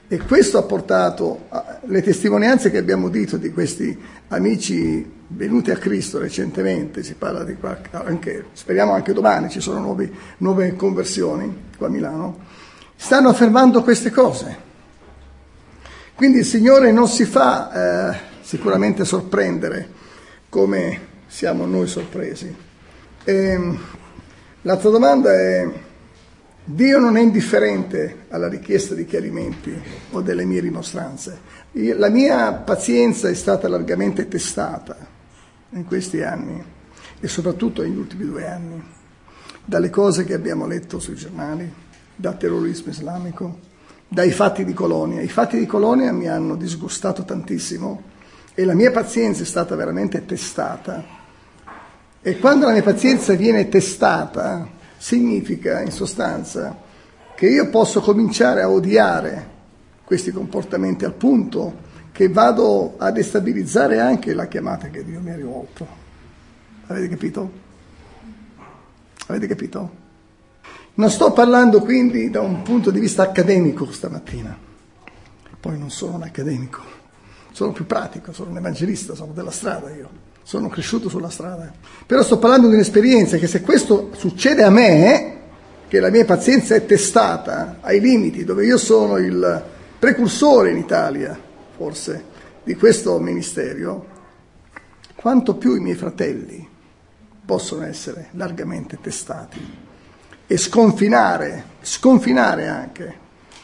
E 0.09 0.19
questo 0.19 0.59
ha 0.59 0.63
portato 0.63 1.47
le 1.87 2.03
testimonianze 2.03 2.71
che 2.71 2.79
abbiamo 2.79 3.09
dito 3.09 3.37
di 3.37 3.53
questi 3.53 3.97
amici 4.29 5.19
venuti 5.33 5.71
a 5.71 5.77
Cristo 5.77 6.19
recentemente, 6.19 7.03
si 7.03 7.15
parla 7.15 7.45
di 7.45 7.55
qualche, 7.55 7.91
anche, 7.93 8.47
speriamo 8.53 8.93
anche 8.93 9.13
domani 9.13 9.49
ci 9.49 9.61
sono 9.61 9.79
nuovi, 9.79 10.13
nuove 10.39 10.75
conversioni 10.75 11.69
qua 11.77 11.87
a 11.87 11.91
Milano, 11.91 12.39
stanno 12.97 13.29
affermando 13.29 13.83
queste 13.83 14.11
cose. 14.11 14.69
Quindi 16.15 16.39
il 16.39 16.45
Signore 16.45 16.93
non 16.93 17.09
si 17.09 17.25
fa 17.25 18.13
eh, 18.13 18.19
sicuramente 18.43 19.05
sorprendere 19.05 19.89
come 20.49 21.09
siamo 21.27 21.65
noi 21.65 21.87
sorpresi. 21.87 22.55
E, 23.25 23.33
ehm, 23.33 23.79
l'altra 24.63 24.91
domanda 24.91 25.33
è 25.33 25.67
Dio 26.63 26.99
non 26.99 27.17
è 27.17 27.21
indifferente 27.21 28.27
alla 28.29 28.49
richiesta 28.49 28.95
di 28.95 29.07
chiarimenti 29.07 29.75
o 30.11 30.21
delle 30.21 30.45
mie 30.45 30.61
rimostranze. 30.61 31.41
La 31.73 32.11
mia 32.11 32.53
pazienza 32.53 33.29
è 33.29 33.35
stata 33.35 33.67
largamente 33.69 34.29
testata 34.29 35.10
in 35.71 35.85
questi 35.85 36.23
anni 36.23 36.63
e 37.21 37.29
soprattutto 37.29 37.83
negli 37.83 37.97
ultimi 37.97 38.25
due 38.25 38.49
anni, 38.49 38.83
dalle 39.65 39.91
cose 39.91 40.25
che 40.25 40.35
abbiamo 40.35 40.67
letto 40.67 40.99
sui 40.99 41.15
giornali, 41.15 41.71
dal 42.17 42.37
terrorismo 42.37 42.91
islamico, 42.91 43.59
dai 44.09 44.31
fatti 44.31 44.65
di 44.65 44.73
Colonia. 44.73 45.21
I 45.21 45.29
fatti 45.29 45.59
di 45.59 45.67
Colonia 45.67 46.13
mi 46.13 46.29
hanno 46.29 46.57
disgustato 46.57 47.25
tantissimo 47.25 48.03
e 48.55 48.65
la 48.65 48.75
mia 48.75 48.91
pazienza 48.91 49.43
è 49.43 49.47
stata 49.47 49.77
veramente 49.77 50.25
testata. 50.25 51.19
E 52.21 52.39
quando 52.39 52.67
la 52.67 52.73
mia 52.73 52.83
pazienza 52.83 53.35
viene 53.35 53.69
testata, 53.69 54.69
significa 54.97 55.81
in 55.81 55.93
sostanza 55.93 56.77
che 57.35 57.49
io 57.49 57.71
posso 57.71 58.01
cominciare 58.01 58.61
a 58.61 58.69
odiare 58.69 59.59
questi 60.05 60.31
comportamenti 60.31 61.05
al 61.05 61.15
punto 61.15 61.89
che 62.13 62.29
vado 62.29 62.95
a 62.99 63.11
destabilizzare 63.11 64.01
anche 64.01 64.35
la 64.35 64.47
chiamata 64.47 64.89
che 64.89 65.05
Dio 65.05 65.21
mi 65.21 65.31
ha 65.31 65.37
rivolto. 65.37 65.87
Avete 66.87 67.09
capito? 67.09 67.51
Avete 69.27 69.47
capito? 69.47 69.99
Non 70.95 71.11
sto 71.11 71.33
parlando 71.33 71.81
quindi 71.81 72.31
da 72.31 72.41
un 72.41 72.63
punto 72.63 72.91
di 72.91 73.01
vista 73.01 73.23
accademico 73.23 73.91
stamattina, 73.91 74.57
poi 75.59 75.79
non 75.79 75.91
sono 75.91 76.17
un 76.17 76.23
accademico, 76.23 76.83
sono 77.53 77.73
più 77.73 77.87
pratico, 77.87 78.33
sono 78.33 78.51
un 78.51 78.57
evangelista, 78.57 79.15
sono 79.15 79.33
della 79.33 79.51
strada 79.51 79.91
io 79.91 80.29
sono 80.51 80.69
cresciuto 80.69 81.09
sulla 81.09 81.31
strada. 81.31 81.73
Però 82.05 82.25
sto 82.25 82.39
parlando 82.39 82.67
di 82.67 82.75
un'esperienza 82.75 83.37
che 83.37 83.47
se 83.47 83.61
questo 83.61 84.11
succede 84.17 84.65
a 84.65 84.71
me, 84.71 85.39
che 85.87 86.01
la 86.01 86.11
mia 86.11 86.25
pazienza 86.25 86.75
è 86.75 86.85
testata 86.87 87.77
ai 87.81 88.01
limiti, 88.01 88.43
dove 88.43 88.65
io 88.65 88.77
sono 88.77 89.17
il 89.19 89.63
precursore 89.97 90.71
in 90.71 90.79
Italia, 90.79 91.39
forse, 91.81 92.23
di 92.63 92.75
questo 92.75 93.19
ministero, 93.19 94.07
quanto 95.15 95.55
più 95.55 95.75
i 95.77 95.81
miei 95.81 95.97
fratelli 95.97 96.69
possono 97.43 97.87
essere 97.87 98.29
largamente 98.33 98.99
testati 99.01 99.79
e 100.47 100.57
sconfinare, 100.59 101.65
sconfinare 101.81 102.69
anche 102.69 103.19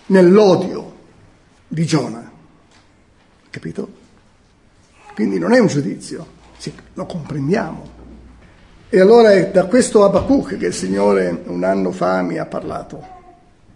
nell'odio 0.06 0.94
di 1.68 1.84
Giona. 1.84 2.32
Capito? 3.50 3.88
Quindi 5.12 5.38
non 5.38 5.52
è 5.52 5.58
un 5.58 5.66
giudizio, 5.66 6.26
sì, 6.56 6.72
lo 6.94 7.04
comprendiamo. 7.04 7.90
E 8.88 8.98
allora 8.98 9.32
è 9.32 9.50
da 9.50 9.66
questo 9.66 10.04
Abacuc 10.04 10.56
che 10.56 10.68
il 10.68 10.74
Signore 10.74 11.42
un 11.48 11.64
anno 11.64 11.92
fa 11.92 12.22
mi 12.22 12.38
ha 12.38 12.46
parlato, 12.46 13.04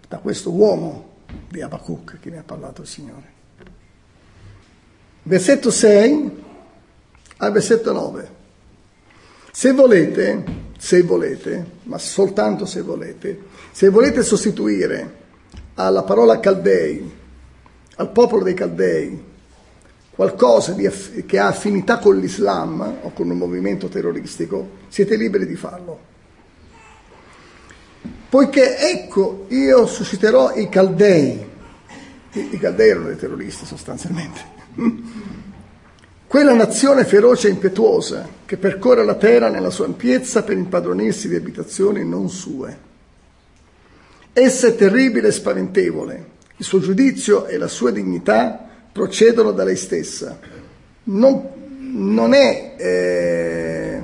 da 0.08 0.16
questo 0.16 0.50
uomo 0.50 1.08
di 1.46 1.60
Abacuc 1.60 2.20
che 2.20 2.30
mi 2.30 2.38
ha 2.38 2.42
parlato 2.42 2.80
il 2.80 2.88
Signore. 2.88 3.39
Versetto 5.22 5.70
6 5.70 6.44
al 7.36 7.52
versetto 7.52 7.92
9. 7.92 8.38
Se 9.52 9.72
volete, 9.72 10.44
se 10.78 11.02
volete, 11.02 11.66
ma 11.84 11.98
soltanto 11.98 12.64
se 12.64 12.80
volete, 12.82 13.42
se 13.70 13.88
volete 13.88 14.22
sostituire 14.22 15.18
alla 15.74 16.02
parola 16.02 16.40
Caldei, 16.40 17.18
al 17.96 18.10
popolo 18.12 18.44
dei 18.44 18.54
Caldei, 18.54 19.24
qualcosa 20.10 20.72
di, 20.72 20.88
che 21.26 21.38
ha 21.38 21.48
affinità 21.48 21.98
con 21.98 22.16
l'Islam 22.16 22.98
o 23.02 23.12
con 23.12 23.28
un 23.28 23.36
movimento 23.36 23.88
terroristico, 23.88 24.68
siete 24.88 25.16
liberi 25.16 25.46
di 25.46 25.56
farlo. 25.56 26.08
Poiché 28.28 28.78
ecco, 28.78 29.46
io 29.48 29.86
susciterò 29.86 30.54
i 30.54 30.68
Caldei, 30.68 31.46
i, 32.32 32.48
i 32.52 32.58
Caldei 32.58 32.90
erano 32.90 33.06
dei 33.06 33.16
terroristi 33.16 33.66
sostanzialmente, 33.66 34.40
quella 36.26 36.54
nazione 36.54 37.04
feroce 37.04 37.48
e 37.48 37.50
impetuosa 37.50 38.28
che 38.46 38.56
percorre 38.56 39.04
la 39.04 39.16
terra 39.16 39.48
nella 39.48 39.70
sua 39.70 39.86
ampiezza 39.86 40.42
per 40.42 40.56
impadronirsi 40.56 41.28
di 41.28 41.34
abitazioni 41.34 42.04
non 42.04 42.28
sue. 42.28 42.88
Essa 44.32 44.68
è 44.68 44.76
terribile 44.76 45.28
e 45.28 45.32
spaventevole, 45.32 46.26
il 46.56 46.64
suo 46.64 46.78
giudizio 46.78 47.46
e 47.46 47.58
la 47.58 47.66
sua 47.66 47.90
dignità 47.90 48.64
procedono 48.92 49.50
da 49.50 49.64
lei 49.64 49.74
stessa. 49.74 50.38
Non, 51.04 51.48
non 51.78 52.32
è 52.32 52.74
eh, 52.76 54.02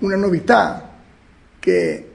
una 0.00 0.16
novità 0.16 0.98
che 1.60 2.10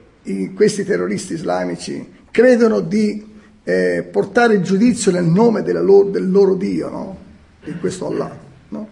questi 0.54 0.84
terroristi 0.84 1.32
islamici 1.32 2.06
credono 2.30 2.80
di 2.80 3.30
eh, 3.64 4.06
portare 4.10 4.54
il 4.54 4.62
giudizio 4.62 5.10
nel 5.10 5.24
nome 5.24 5.62
loro, 5.72 6.10
del 6.10 6.30
loro 6.30 6.54
Dio, 6.54 6.88
no? 6.88 7.18
Di 7.64 7.78
questo 7.78 8.06
Allah. 8.06 8.36
No? 8.68 8.88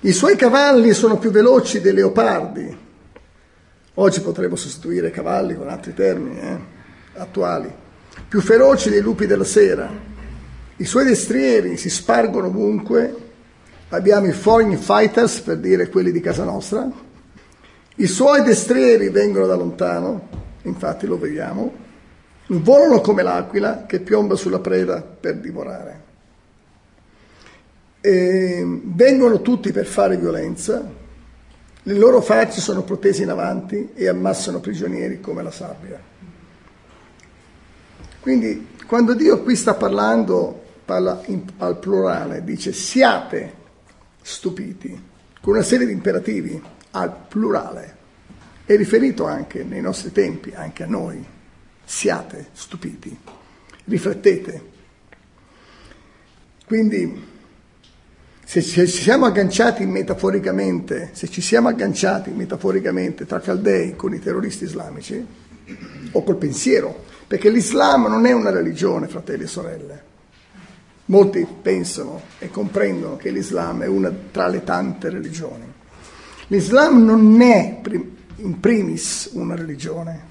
I 0.00 0.12
suoi 0.12 0.36
cavalli 0.36 0.92
sono 0.92 1.18
più 1.18 1.30
veloci 1.30 1.80
dei 1.80 1.92
leopardi. 1.92 2.84
Oggi 3.94 4.20
potremmo 4.20 4.56
sostituire 4.56 5.10
cavalli 5.10 5.56
con 5.56 5.68
altri 5.68 5.94
termini 5.94 6.38
eh, 6.38 6.58
attuali. 7.14 7.72
Più 8.28 8.40
feroci 8.40 8.90
dei 8.90 9.00
lupi 9.00 9.26
della 9.26 9.44
sera. 9.44 9.90
I 10.76 10.84
suoi 10.84 11.04
destrieri 11.06 11.76
si 11.76 11.88
spargono 11.88 12.48
ovunque. 12.48 13.24
Abbiamo 13.88 14.26
i 14.26 14.32
foreign 14.32 14.74
fighters, 14.74 15.40
per 15.40 15.58
dire 15.58 15.88
quelli 15.88 16.12
di 16.12 16.20
casa 16.20 16.44
nostra. 16.44 16.88
I 17.98 18.06
suoi 18.06 18.42
destrieri 18.42 19.08
vengono 19.08 19.46
da 19.46 19.54
lontano, 19.54 20.28
infatti 20.62 21.06
lo 21.06 21.18
vediamo. 21.18 21.84
Volano 22.48 23.00
come 23.00 23.22
l'aquila 23.22 23.86
che 23.86 24.00
piomba 24.00 24.36
sulla 24.36 24.58
preda 24.58 25.00
per 25.00 25.38
divorare 25.38 26.05
e 28.06 28.64
vengono 28.84 29.42
tutti 29.42 29.72
per 29.72 29.84
fare 29.84 30.16
violenza, 30.16 30.88
le 31.82 31.94
loro 31.94 32.20
facce 32.20 32.60
sono 32.60 32.84
protese 32.84 33.24
in 33.24 33.30
avanti 33.30 33.94
e 33.94 34.06
ammassano 34.06 34.60
prigionieri 34.60 35.18
come 35.18 35.42
la 35.42 35.50
sabbia. 35.50 36.00
Quindi 38.20 38.74
quando 38.86 39.12
Dio 39.12 39.42
qui 39.42 39.56
sta 39.56 39.74
parlando, 39.74 40.62
parla 40.84 41.20
in, 41.26 41.46
al 41.56 41.80
plurale, 41.80 42.44
dice 42.44 42.72
siate 42.72 43.52
stupiti, 44.22 45.02
con 45.40 45.54
una 45.54 45.64
serie 45.64 45.86
di 45.86 45.92
imperativi 45.92 46.62
al 46.92 47.12
plurale. 47.26 47.96
È 48.64 48.76
riferito 48.76 49.24
anche 49.24 49.64
nei 49.64 49.80
nostri 49.80 50.12
tempi, 50.12 50.52
anche 50.54 50.84
a 50.84 50.86
noi. 50.86 51.26
Siate 51.84 52.50
stupiti, 52.52 53.18
riflettete. 53.86 54.62
Quindi 56.66 57.34
se 58.48 58.62
ci 58.62 58.86
siamo 58.86 59.26
agganciati 59.26 59.84
metaforicamente, 59.86 61.10
se 61.14 61.28
ci 61.28 61.40
siamo 61.40 61.66
agganciati 61.66 62.30
metaforicamente 62.30 63.26
tra 63.26 63.40
caldei 63.40 63.96
con 63.96 64.14
i 64.14 64.20
terroristi 64.20 64.62
islamici, 64.62 65.26
o 66.12 66.22
col 66.22 66.36
pensiero, 66.36 67.02
perché 67.26 67.50
l'Islam 67.50 68.06
non 68.06 68.24
è 68.24 68.30
una 68.30 68.50
religione, 68.50 69.08
fratelli 69.08 69.42
e 69.42 69.46
sorelle. 69.48 70.02
Molti 71.06 71.44
pensano 71.60 72.22
e 72.38 72.48
comprendono 72.48 73.16
che 73.16 73.30
l'Islam 73.30 73.82
è 73.82 73.88
una 73.88 74.12
tra 74.30 74.46
le 74.46 74.62
tante 74.62 75.10
religioni. 75.10 75.64
L'Islam 76.46 77.04
non 77.04 77.40
è 77.40 77.80
in 78.36 78.60
primis 78.60 79.30
una 79.32 79.56
religione, 79.56 80.22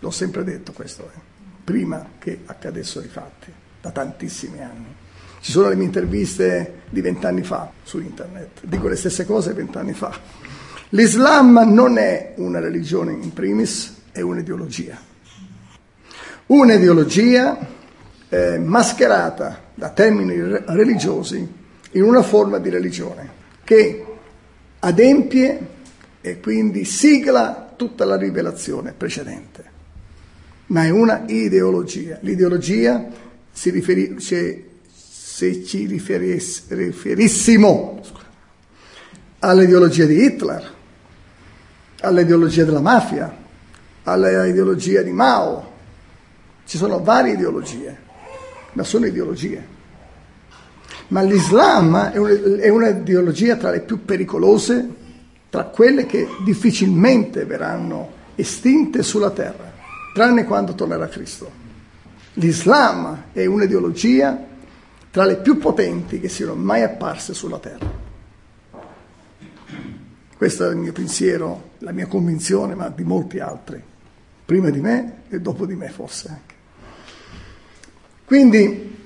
l'ho 0.00 0.10
sempre 0.10 0.42
detto 0.42 0.72
questo, 0.72 1.04
eh, 1.04 1.18
prima 1.62 2.04
che 2.18 2.40
accadessero 2.46 3.04
i 3.04 3.08
fatti, 3.08 3.52
da 3.80 3.92
tantissimi 3.92 4.60
anni. 4.60 4.99
Ci 5.40 5.52
sono 5.52 5.68
le 5.68 5.76
mie 5.76 5.86
interviste 5.86 6.82
di 6.90 7.00
vent'anni 7.00 7.42
fa 7.42 7.72
su 7.82 7.98
internet, 7.98 8.60
dico 8.62 8.88
le 8.88 8.96
stesse 8.96 9.24
cose 9.24 9.54
vent'anni 9.54 9.94
fa. 9.94 10.14
L'Islam 10.90 11.72
non 11.72 11.96
è 11.96 12.34
una 12.36 12.60
religione 12.60 13.12
in 13.12 13.32
primis, 13.32 14.02
è 14.12 14.20
un'ideologia. 14.20 14.98
Un'ideologia 16.46 17.58
eh, 18.28 18.58
mascherata 18.58 19.68
da 19.74 19.90
termini 19.90 20.34
religiosi 20.36 21.48
in 21.92 22.02
una 22.02 22.22
forma 22.22 22.58
di 22.58 22.68
religione 22.68 23.38
che 23.64 24.04
adempie 24.80 25.66
e 26.20 26.40
quindi 26.40 26.84
sigla 26.84 27.72
tutta 27.76 28.04
la 28.04 28.16
rivelazione 28.16 28.92
precedente. 28.92 29.64
Ma 30.66 30.84
è 30.84 30.90
una 30.90 31.22
ideologia. 31.26 32.18
L'ideologia 32.20 33.08
si 33.50 33.70
riferisce 33.70 34.64
se 35.40 35.64
ci 35.64 35.86
riferis, 35.86 36.64
riferissimo 36.68 37.98
all'ideologia 39.38 40.04
di 40.04 40.22
Hitler, 40.22 40.70
all'ideologia 42.00 42.64
della 42.64 42.82
mafia, 42.82 43.34
all'ideologia 44.02 45.00
di 45.00 45.12
Mao. 45.12 45.72
Ci 46.66 46.76
sono 46.76 47.02
varie 47.02 47.32
ideologie, 47.32 47.96
ma 48.74 48.82
sono 48.82 49.06
ideologie. 49.06 49.66
Ma 51.08 51.22
l'Islam 51.22 52.10
è 52.10 52.68
un'ideologia 52.68 53.56
tra 53.56 53.70
le 53.70 53.80
più 53.80 54.04
pericolose, 54.04 54.88
tra 55.48 55.64
quelle 55.64 56.04
che 56.04 56.28
difficilmente 56.44 57.46
verranno 57.46 58.12
estinte 58.34 59.02
sulla 59.02 59.30
terra, 59.30 59.72
tranne 60.12 60.44
quando 60.44 60.74
tornerà 60.74 61.08
Cristo. 61.08 61.50
L'Islam 62.34 63.28
è 63.32 63.46
un'ideologia 63.46 64.48
tra 65.10 65.24
le 65.24 65.38
più 65.38 65.58
potenti 65.58 66.20
che 66.20 66.28
siano 66.28 66.54
mai 66.54 66.82
apparse 66.82 67.34
sulla 67.34 67.58
terra. 67.58 68.08
Questo 70.36 70.66
è 70.66 70.70
il 70.70 70.76
mio 70.76 70.92
pensiero, 70.92 71.72
la 71.78 71.92
mia 71.92 72.06
convinzione, 72.06 72.74
ma 72.74 72.88
di 72.88 73.02
molti 73.02 73.40
altri, 73.40 73.82
prima 74.44 74.70
di 74.70 74.80
me 74.80 75.22
e 75.28 75.40
dopo 75.40 75.66
di 75.66 75.74
me 75.74 75.88
forse 75.90 76.28
anche. 76.28 76.54
Quindi 78.24 78.98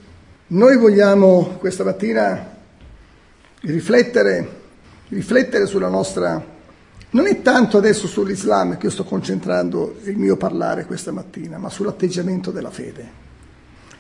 noi 0.46 0.76
vogliamo 0.76 1.56
questa 1.58 1.82
mattina 1.82 2.54
riflettere, 3.62 4.60
riflettere 5.08 5.66
sulla 5.66 5.88
nostra... 5.88 6.52
Non 7.10 7.26
è 7.26 7.42
tanto 7.42 7.78
adesso 7.78 8.06
sull'Islam 8.08 8.76
che 8.76 8.86
io 8.86 8.92
sto 8.92 9.04
concentrando 9.04 9.98
il 10.02 10.16
mio 10.16 10.36
parlare 10.36 10.84
questa 10.84 11.12
mattina, 11.12 11.58
ma 11.58 11.70
sull'atteggiamento 11.70 12.50
della 12.50 12.70
fede. 12.70 13.23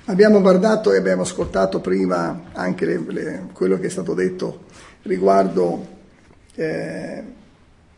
Abbiamo 0.06 0.42
guardato 0.42 0.92
e 0.92 0.98
abbiamo 0.98 1.22
ascoltato 1.22 1.80
prima 1.80 2.50
anche 2.52 2.84
le, 2.84 2.98
le, 3.06 3.48
quello 3.54 3.78
che 3.78 3.86
è 3.86 3.88
stato 3.88 4.12
detto 4.12 4.64
riguardo 5.02 5.86
eh, 6.54 7.24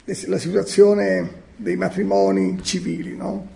la 0.04 0.38
situazione 0.38 1.42
dei 1.57 1.74
matrimoni 1.74 2.62
civili. 2.62 3.16
No? 3.16 3.48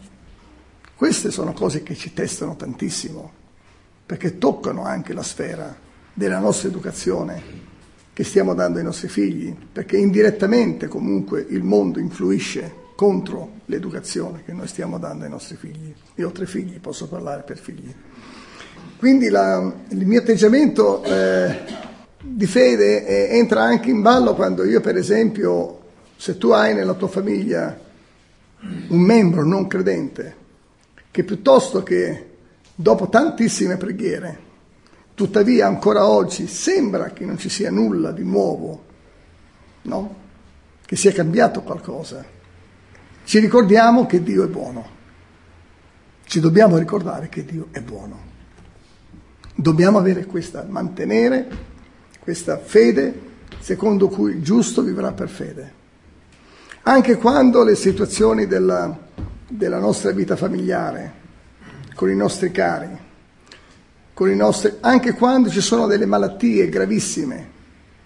Queste 0.96 1.30
sono 1.30 1.52
cose 1.52 1.84
che 1.84 1.94
ci 1.94 2.12
testano 2.12 2.56
tantissimo, 2.56 3.32
perché 4.04 4.36
toccano 4.36 4.82
anche 4.82 5.12
la 5.12 5.22
sfera 5.22 5.72
della 6.12 6.40
nostra 6.40 6.66
educazione 6.66 7.40
che 8.12 8.24
stiamo 8.24 8.54
dando 8.54 8.78
ai 8.78 8.84
nostri 8.84 9.06
figli, 9.06 9.54
perché 9.72 9.96
indirettamente 9.96 10.88
comunque 10.88 11.46
il 11.48 11.62
mondo 11.62 12.00
influisce 12.00 12.78
contro 12.96 13.60
l'educazione 13.66 14.42
che 14.44 14.52
noi 14.52 14.66
stiamo 14.66 14.98
dando 14.98 15.22
ai 15.22 15.30
nostri 15.30 15.54
figli. 15.54 15.94
Io 16.16 16.28
ho 16.28 16.32
tre 16.32 16.46
figli, 16.46 16.80
posso 16.80 17.06
parlare 17.06 17.42
per 17.42 17.56
figli. 17.56 17.94
Quindi 19.00 19.30
la, 19.30 19.72
il 19.88 20.06
mio 20.06 20.20
atteggiamento 20.20 21.02
eh, 21.02 21.58
di 22.20 22.44
fede 22.44 23.06
eh, 23.06 23.38
entra 23.38 23.62
anche 23.62 23.88
in 23.88 24.02
ballo 24.02 24.34
quando 24.34 24.62
io, 24.62 24.82
per 24.82 24.94
esempio, 24.94 25.80
se 26.16 26.36
tu 26.36 26.50
hai 26.50 26.74
nella 26.74 26.92
tua 26.92 27.08
famiglia 27.08 27.80
un 28.88 29.00
membro 29.00 29.42
non 29.42 29.66
credente, 29.66 30.36
che 31.10 31.24
piuttosto 31.24 31.82
che 31.82 32.26
dopo 32.74 33.08
tantissime 33.08 33.78
preghiere, 33.78 34.38
tuttavia 35.14 35.66
ancora 35.66 36.06
oggi 36.06 36.46
sembra 36.46 37.08
che 37.12 37.24
non 37.24 37.38
ci 37.38 37.48
sia 37.48 37.70
nulla 37.70 38.12
di 38.12 38.22
nuovo, 38.22 38.84
no? 39.80 40.14
che 40.84 40.96
sia 40.96 41.12
cambiato 41.12 41.62
qualcosa, 41.62 42.22
ci 43.24 43.38
ricordiamo 43.38 44.04
che 44.04 44.22
Dio 44.22 44.44
è 44.44 44.48
buono. 44.48 44.86
Ci 46.22 46.38
dobbiamo 46.38 46.76
ricordare 46.76 47.30
che 47.30 47.46
Dio 47.46 47.68
è 47.70 47.80
buono. 47.80 48.29
Dobbiamo 49.60 49.98
avere 49.98 50.24
questa, 50.24 50.64
mantenere 50.66 51.46
questa 52.18 52.56
fede 52.56 53.28
secondo 53.58 54.08
cui 54.08 54.32
il 54.32 54.42
giusto 54.42 54.80
vivrà 54.80 55.12
per 55.12 55.28
fede. 55.28 55.72
Anche 56.84 57.18
quando 57.18 57.62
le 57.62 57.74
situazioni 57.74 58.46
della, 58.46 58.98
della 59.46 59.78
nostra 59.78 60.12
vita 60.12 60.34
familiare, 60.34 61.12
con 61.94 62.08
i 62.08 62.16
nostri 62.16 62.50
cari, 62.50 62.88
con 64.14 64.30
i 64.30 64.34
nostri, 64.34 64.76
anche 64.80 65.12
quando 65.12 65.50
ci 65.50 65.60
sono 65.60 65.86
delle 65.86 66.06
malattie 66.06 66.70
gravissime, 66.70 67.50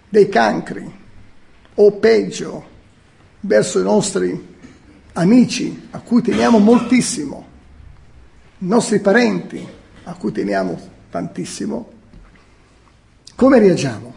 dei 0.09 0.27
cancri, 0.27 0.93
o 1.75 1.91
peggio, 1.93 2.65
verso 3.39 3.79
i 3.79 3.83
nostri 3.83 4.55
amici 5.13 5.87
a 5.91 5.99
cui 6.01 6.21
teniamo 6.21 6.59
moltissimo, 6.59 7.47
i 8.57 8.67
nostri 8.67 8.99
parenti 8.99 9.65
a 10.03 10.13
cui 10.15 10.33
teniamo 10.33 10.94
tantissimo, 11.15 11.93
come 13.35 13.59
reagiamo? 13.59 14.13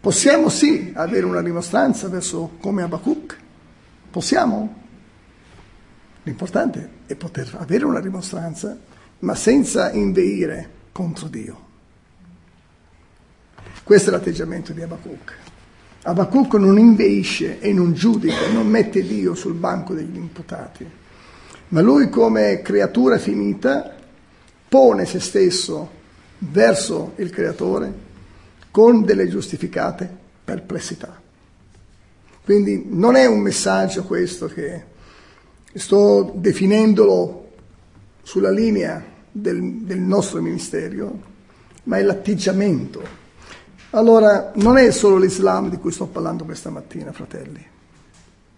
Possiamo 0.00 0.48
sì 0.48 0.90
avere 0.92 1.24
una 1.24 1.40
dimostranza 1.40 2.08
verso 2.08 2.56
come 2.60 2.82
Abacuc? 2.82 3.38
Possiamo? 4.10 4.74
L'importante 6.24 6.90
è 7.06 7.14
poter 7.14 7.54
avere 7.58 7.84
una 7.84 8.00
dimostranza, 8.00 8.76
ma 9.20 9.36
senza 9.36 9.92
inveire 9.92 10.70
contro 10.90 11.28
Dio. 11.28 11.68
Questo 13.84 14.10
è 14.10 14.12
l'atteggiamento 14.12 14.72
di 14.72 14.82
Abacuc. 14.82 15.36
Abacuc 16.02 16.54
non 16.54 16.76
inveisce 16.76 17.60
e 17.60 17.72
non 17.72 17.92
giudica, 17.92 18.48
non 18.52 18.66
mette 18.66 19.02
Dio 19.02 19.36
sul 19.36 19.54
banco 19.54 19.94
degli 19.94 20.16
imputati, 20.16 20.84
ma 21.68 21.80
lui 21.80 22.08
come 22.08 22.62
creatura 22.62 23.16
finita 23.18 23.94
pone 24.68 25.04
se 25.04 25.20
stesso 25.20 25.98
verso 26.40 27.12
il 27.16 27.30
creatore 27.30 28.08
con 28.70 29.04
delle 29.04 29.28
giustificate 29.28 30.08
perplessità. 30.44 31.20
Quindi 32.44 32.86
non 32.88 33.16
è 33.16 33.26
un 33.26 33.40
messaggio 33.40 34.04
questo 34.04 34.46
che 34.46 34.84
sto 35.74 36.32
definendolo 36.34 37.50
sulla 38.22 38.50
linea 38.50 39.02
del, 39.30 39.82
del 39.82 40.00
nostro 40.00 40.40
ministero, 40.40 41.28
ma 41.84 41.98
è 41.98 42.02
l'atteggiamento. 42.02 43.18
Allora, 43.90 44.52
non 44.56 44.76
è 44.76 44.90
solo 44.90 45.16
l'Islam 45.18 45.68
di 45.68 45.76
cui 45.76 45.92
sto 45.92 46.06
parlando 46.06 46.44
questa 46.44 46.70
mattina, 46.70 47.12
fratelli, 47.12 47.64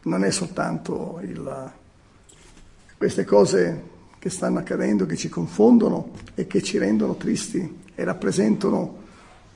non 0.02 0.24
è 0.24 0.30
soltanto 0.30 1.20
il, 1.22 1.72
queste 2.96 3.24
cose 3.24 3.90
che 4.22 4.30
stanno 4.30 4.60
accadendo, 4.60 5.04
che 5.04 5.16
ci 5.16 5.28
confondono 5.28 6.10
e 6.36 6.46
che 6.46 6.62
ci 6.62 6.78
rendono 6.78 7.16
tristi 7.16 7.80
e 7.92 8.04
rappresentano 8.04 8.98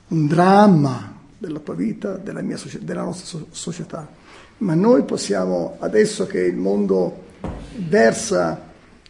un 0.09 0.27
dramma 0.27 1.15
della 1.37 1.59
tua 1.59 1.73
vita, 1.73 2.17
della, 2.17 2.41
mia, 2.41 2.57
della 2.81 3.03
nostra 3.03 3.39
società. 3.49 4.05
Ma 4.57 4.73
noi 4.73 5.03
possiamo, 5.03 5.77
adesso 5.79 6.27
che 6.27 6.41
il 6.41 6.57
mondo 6.57 7.27
versa 7.77 8.61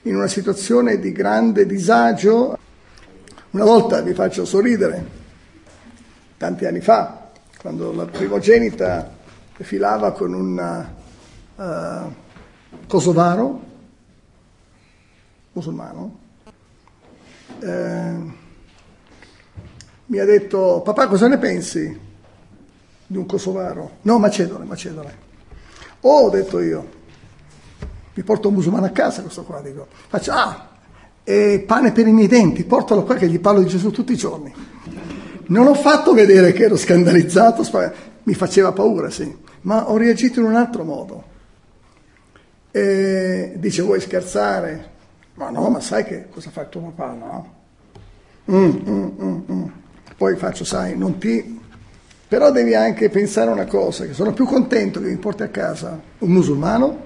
in 0.03 0.15
una 0.15 0.27
situazione 0.27 0.99
di 0.99 1.11
grande 1.11 1.65
disagio, 1.65 2.55
una 3.49 3.63
volta 3.63 3.99
vi 4.01 4.13
faccio 4.13 4.45
sorridere, 4.45 5.03
tanti 6.37 6.65
anni 6.65 6.81
fa, 6.81 7.31
quando 7.59 7.91
la 7.93 8.05
primogenita 8.05 9.11
filava 9.53 10.11
con 10.11 10.35
un 10.35 10.87
uh, 11.55 12.13
kosovaro, 12.85 13.66
musulmano, 15.57 16.19
eh, 17.59 18.45
mi 20.05 20.19
ha 20.19 20.25
detto, 20.25 20.81
papà 20.83 21.07
cosa 21.07 21.27
ne 21.27 21.37
pensi 21.37 21.99
di 23.07 23.17
un 23.17 23.25
kosovaro? 23.25 23.97
No, 24.03 24.19
macedone, 24.19 24.65
macedone. 24.65 25.25
Oh, 26.01 26.25
ho 26.25 26.29
detto 26.29 26.59
io, 26.59 26.87
mi 28.13 28.23
porto 28.23 28.49
un 28.49 28.53
musulmano 28.53 28.85
a 28.85 28.89
casa 28.89 29.21
questo 29.21 29.43
qua, 29.43 29.59
dico, 29.61 29.87
faccio, 30.07 30.31
ah, 30.31 30.69
e 31.23 31.63
pane 31.65 31.91
per 31.91 32.07
i 32.07 32.11
miei 32.11 32.27
denti, 32.27 32.63
portalo 32.63 33.03
qua 33.03 33.15
che 33.15 33.27
gli 33.27 33.39
parlo 33.39 33.61
di 33.61 33.67
Gesù 33.67 33.91
tutti 33.91 34.13
i 34.13 34.17
giorni. 34.17 34.53
Non 35.47 35.65
ho 35.65 35.73
fatto 35.73 36.13
vedere 36.13 36.51
che 36.51 36.63
ero 36.63 36.77
scandalizzato, 36.77 37.63
mi 38.23 38.33
faceva 38.33 38.71
paura, 38.71 39.09
sì, 39.09 39.35
ma 39.61 39.89
ho 39.89 39.97
reagito 39.97 40.39
in 40.39 40.45
un 40.45 40.55
altro 40.55 40.83
modo. 40.83 41.35
E 42.71 43.53
dice, 43.55 43.81
vuoi 43.81 43.99
scherzare? 43.99 44.95
Ma 45.37 45.49
no, 45.49 45.69
ma 45.69 45.79
sai 45.79 46.03
che 46.03 46.27
cosa 46.29 46.49
fa 46.49 46.65
tuo 46.65 46.91
papà, 46.91 47.13
no? 47.13 47.53
Mm, 48.51 48.89
mm, 48.89 49.09
mm, 49.21 49.41
mm. 49.51 49.65
Poi 50.17 50.35
faccio, 50.35 50.65
sai, 50.65 50.97
non 50.97 51.17
ti... 51.17 51.61
Però 52.27 52.51
devi 52.51 52.75
anche 52.75 53.09
pensare 53.09 53.49
una 53.49 53.65
cosa, 53.65 54.05
che 54.05 54.13
sono 54.13 54.33
più 54.33 54.45
contento 54.45 54.99
che 54.99 55.07
mi 55.07 55.17
porti 55.17 55.43
a 55.43 55.47
casa 55.47 55.99
un 56.17 56.29
musulmano 56.29 57.05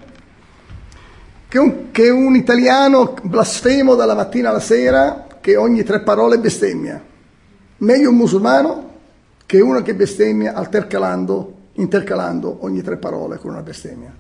che 1.51 1.59
un, 1.59 1.91
che 1.91 2.09
un 2.09 2.33
italiano 2.35 3.13
blasfemo 3.21 3.95
dalla 3.95 4.15
mattina 4.15 4.49
alla 4.49 4.61
sera 4.61 5.27
che 5.41 5.57
ogni 5.57 5.83
tre 5.83 5.99
parole 5.99 6.39
bestemmia. 6.39 7.03
Meglio 7.79 8.09
un 8.09 8.15
musulmano 8.15 8.89
che 9.45 9.59
uno 9.59 9.81
che 9.81 9.93
bestemmia 9.93 10.53
altercalando, 10.53 11.53
intercalando 11.73 12.59
ogni 12.61 12.81
tre 12.81 12.95
parole 12.95 13.37
con 13.37 13.51
una 13.51 13.61
bestemmia. 13.61 14.15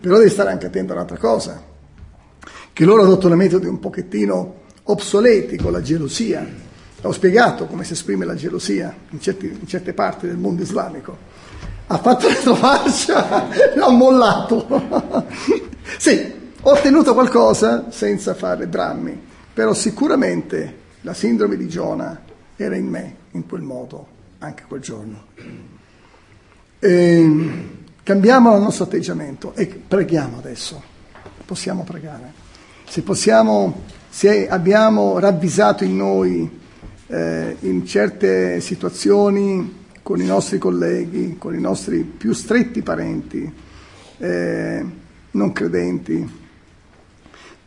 Però 0.00 0.18
devi 0.18 0.30
stare 0.30 0.50
anche 0.50 0.66
attento 0.66 0.90
a 0.90 0.96
un'altra 0.96 1.16
cosa, 1.16 1.62
che 2.78 2.84
loro 2.84 3.02
adottano 3.02 3.34
metodi 3.34 3.66
un 3.66 3.80
pochettino 3.80 4.54
obsoleti 4.84 5.56
con 5.56 5.72
la 5.72 5.82
gelosia, 5.82 6.46
ho 7.02 7.10
spiegato 7.10 7.66
come 7.66 7.82
si 7.82 7.94
esprime 7.94 8.24
la 8.24 8.36
gelosia 8.36 8.94
in, 9.10 9.20
certi, 9.20 9.46
in 9.46 9.66
certe 9.66 9.92
parti 9.92 10.28
del 10.28 10.36
mondo 10.36 10.62
islamico. 10.62 11.16
Ha 11.88 11.98
fatto 11.98 12.28
la 12.28 12.34
sua 12.36 12.54
faccia, 12.54 13.48
l'ha 13.74 13.90
mollato. 13.90 15.26
sì, 15.98 16.32
ho 16.60 16.70
ottenuto 16.70 17.14
qualcosa 17.14 17.90
senza 17.90 18.34
fare 18.34 18.68
drammi, 18.68 19.20
però 19.52 19.74
sicuramente 19.74 20.76
la 21.00 21.14
sindrome 21.14 21.56
di 21.56 21.66
Giona 21.66 22.22
era 22.54 22.76
in 22.76 22.86
me 22.86 23.16
in 23.32 23.44
quel 23.44 23.62
modo, 23.62 24.06
anche 24.38 24.62
quel 24.68 24.80
giorno. 24.80 25.24
E 26.78 27.18
ehm, 27.18 27.70
cambiamo 28.04 28.54
il 28.54 28.62
nostro 28.62 28.84
atteggiamento 28.84 29.52
e 29.56 29.66
preghiamo 29.66 30.38
adesso. 30.38 30.80
Possiamo 31.44 31.82
pregare. 31.82 32.37
Se 32.88 33.02
possiamo, 33.02 33.82
se 34.08 34.48
abbiamo 34.48 35.18
ravvisato 35.18 35.84
in 35.84 35.94
noi 35.94 36.50
eh, 37.08 37.56
in 37.60 37.84
certe 37.84 38.62
situazioni 38.62 39.84
con 40.02 40.18
i 40.22 40.24
nostri 40.24 40.56
colleghi, 40.56 41.36
con 41.36 41.54
i 41.54 41.60
nostri 41.60 42.02
più 42.02 42.32
stretti 42.32 42.80
parenti, 42.80 43.52
eh, 44.16 44.84
non 45.32 45.52
credenti, 45.52 46.30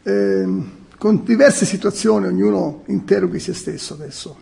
eh, 0.01 0.47
con 0.97 1.23
diverse 1.23 1.65
situazioni 1.65 2.25
ognuno 2.25 2.81
interroghi 2.87 3.37
se 3.37 3.53
stesso 3.53 3.93
adesso. 3.93 4.37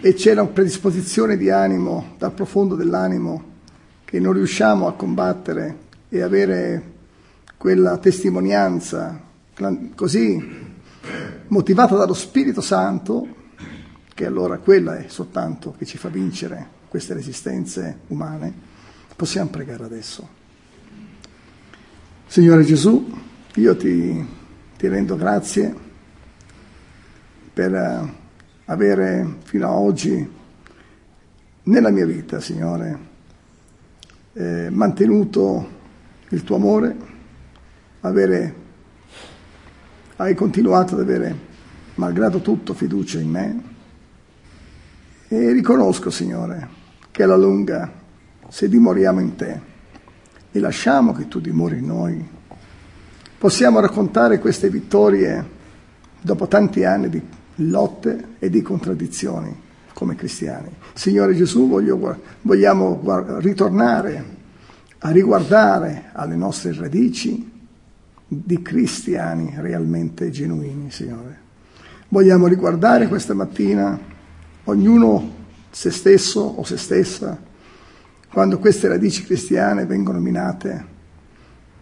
E 0.00 0.14
c'è 0.14 0.32
una 0.32 0.46
predisposizione 0.46 1.36
di 1.36 1.50
animo 1.50 2.14
dal 2.16 2.32
profondo 2.32 2.76
dell'animo 2.76 3.42
che 4.04 4.20
non 4.20 4.34
riusciamo 4.34 4.86
a 4.86 4.92
combattere 4.92 5.78
e 6.08 6.22
avere 6.22 6.92
quella 7.56 7.98
testimonianza 7.98 9.23
così 9.94 10.72
motivata 11.48 11.96
dallo 11.96 12.14
Spirito 12.14 12.60
Santo 12.60 13.42
che 14.14 14.26
allora 14.26 14.58
quella 14.58 14.96
è 14.96 15.08
soltanto 15.08 15.74
che 15.76 15.84
ci 15.84 15.98
fa 15.98 16.08
vincere 16.08 16.82
queste 16.88 17.14
resistenze 17.14 18.00
umane, 18.06 18.52
possiamo 19.16 19.50
pregare 19.50 19.84
adesso. 19.84 20.28
Signore 22.26 22.62
Gesù, 22.62 23.12
io 23.54 23.76
ti, 23.76 24.26
ti 24.76 24.88
rendo 24.88 25.16
grazie 25.16 25.74
per 27.52 27.74
eh, 27.74 28.14
avere 28.66 29.36
fino 29.42 29.66
ad 29.68 29.74
oggi 29.74 30.30
nella 31.64 31.90
mia 31.90 32.06
vita, 32.06 32.40
Signore, 32.40 32.98
eh, 34.34 34.68
mantenuto 34.70 35.68
il 36.28 36.44
tuo 36.44 36.56
amore, 36.56 36.96
avere, 38.00 38.54
hai 40.16 40.34
continuato 40.34 40.94
ad 40.94 41.00
avere, 41.00 41.36
malgrado 41.94 42.40
tutto, 42.40 42.72
fiducia 42.72 43.18
in 43.18 43.30
me 43.30 43.62
e 45.28 45.52
riconosco, 45.52 46.10
Signore, 46.10 46.68
che 47.10 47.22
alla 47.24 47.36
lunga, 47.36 47.90
se 48.48 48.68
dimoriamo 48.68 49.20
in 49.20 49.34
te 49.34 49.60
e 50.52 50.60
lasciamo 50.60 51.12
che 51.12 51.26
tu 51.26 51.40
dimori 51.40 51.78
in 51.78 51.86
noi, 51.86 52.28
possiamo 53.38 53.80
raccontare 53.80 54.38
queste 54.38 54.70
vittorie 54.70 55.44
dopo 56.20 56.46
tanti 56.46 56.84
anni 56.84 57.08
di 57.08 57.20
lotte 57.56 58.36
e 58.38 58.50
di 58.50 58.62
contraddizioni 58.62 59.62
come 59.92 60.14
cristiani. 60.14 60.70
Signore 60.92 61.34
Gesù, 61.34 61.68
voglio, 61.68 62.20
vogliamo 62.42 63.00
ritornare 63.40 64.24
a 64.98 65.10
riguardare 65.10 66.10
alle 66.12 66.36
nostre 66.36 66.72
radici 66.72 67.53
di 68.44 68.62
cristiani 68.62 69.54
realmente 69.56 70.30
genuini, 70.30 70.90
Signore. 70.90 71.42
vogliamo 72.08 72.46
riguardare 72.46 73.08
questa 73.08 73.34
mattina, 73.34 73.98
ognuno 74.64 75.34
se 75.70 75.90
stesso 75.90 76.40
o 76.40 76.62
se 76.64 76.76
stessa, 76.76 77.36
quando 78.32 78.58
queste 78.58 78.88
radici 78.88 79.24
cristiane 79.24 79.86
vengono 79.86 80.18
minate, 80.18 80.84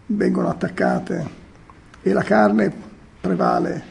vengono 0.07 0.49
attaccate 0.49 1.29
e 2.01 2.13
la 2.13 2.23
carne 2.23 2.71
prevale 3.21 3.83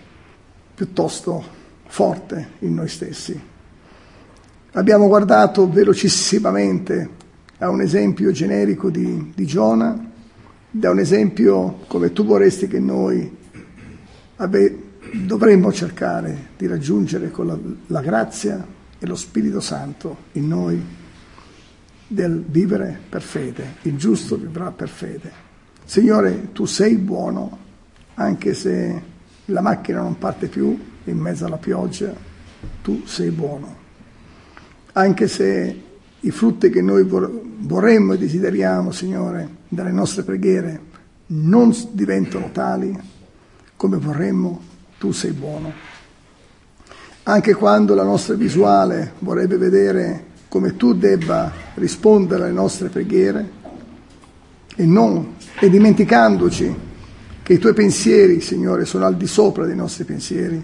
piuttosto 0.74 1.44
forte 1.86 2.50
in 2.60 2.74
noi 2.74 2.88
stessi. 2.88 3.40
Abbiamo 4.72 5.06
guardato 5.06 5.68
velocissimamente 5.70 7.08
a 7.58 7.68
un 7.68 7.80
esempio 7.80 8.30
generico 8.30 8.90
di, 8.90 9.32
di 9.34 9.46
Giona, 9.46 10.11
da 10.74 10.90
un 10.90 10.98
esempio 10.98 11.80
come 11.86 12.14
tu 12.14 12.24
vorresti 12.24 12.66
che 12.66 12.80
noi 12.80 13.30
ave, 14.36 14.78
dovremmo 15.12 15.70
cercare 15.70 16.48
di 16.56 16.66
raggiungere 16.66 17.30
con 17.30 17.46
la, 17.46 17.58
la 17.88 18.00
grazia 18.00 18.66
e 18.98 19.06
lo 19.06 19.14
Spirito 19.14 19.60
Santo 19.60 20.16
in 20.32 20.48
noi 20.48 20.82
del 22.06 22.42
vivere 22.46 22.98
per 23.06 23.20
fede. 23.20 23.74
Il 23.82 23.98
giusto 23.98 24.36
vivrà 24.36 24.70
per 24.70 24.88
fede. 24.88 25.30
Signore, 25.84 26.52
tu 26.52 26.64
sei 26.64 26.96
buono, 26.96 27.58
anche 28.14 28.54
se 28.54 29.02
la 29.46 29.60
macchina 29.60 30.00
non 30.00 30.16
parte 30.16 30.46
più 30.46 30.78
in 31.04 31.18
mezzo 31.18 31.44
alla 31.44 31.58
pioggia, 31.58 32.14
tu 32.82 33.02
sei 33.04 33.28
buono. 33.28 33.80
Anche 34.92 35.28
se 35.28 35.82
i 36.20 36.30
frutti 36.30 36.70
che 36.70 36.80
noi 36.80 37.04
vorremmo 37.04 38.14
e 38.14 38.18
desideriamo, 38.18 38.90
Signore, 38.90 39.60
dalle 39.72 39.90
nostre 39.90 40.22
preghiere 40.22 40.80
non 41.28 41.74
diventano 41.92 42.50
tali 42.52 42.94
come 43.74 43.96
vorremmo, 43.96 44.60
tu 44.98 45.12
sei 45.12 45.32
buono. 45.32 45.72
Anche 47.22 47.54
quando 47.54 47.94
la 47.94 48.02
nostra 48.02 48.34
visuale 48.34 49.14
vorrebbe 49.20 49.56
vedere 49.56 50.26
come 50.48 50.76
tu 50.76 50.92
debba 50.92 51.50
rispondere 51.74 52.44
alle 52.44 52.52
nostre 52.52 52.90
preghiere 52.90 53.60
e 54.76 54.84
non, 54.84 55.36
e 55.58 55.70
dimenticandoci 55.70 56.76
che 57.42 57.52
i 57.54 57.58
tuoi 57.58 57.72
pensieri, 57.72 58.42
Signore, 58.42 58.84
sono 58.84 59.06
al 59.06 59.16
di 59.16 59.26
sopra 59.26 59.64
dei 59.64 59.76
nostri 59.76 60.04
pensieri, 60.04 60.62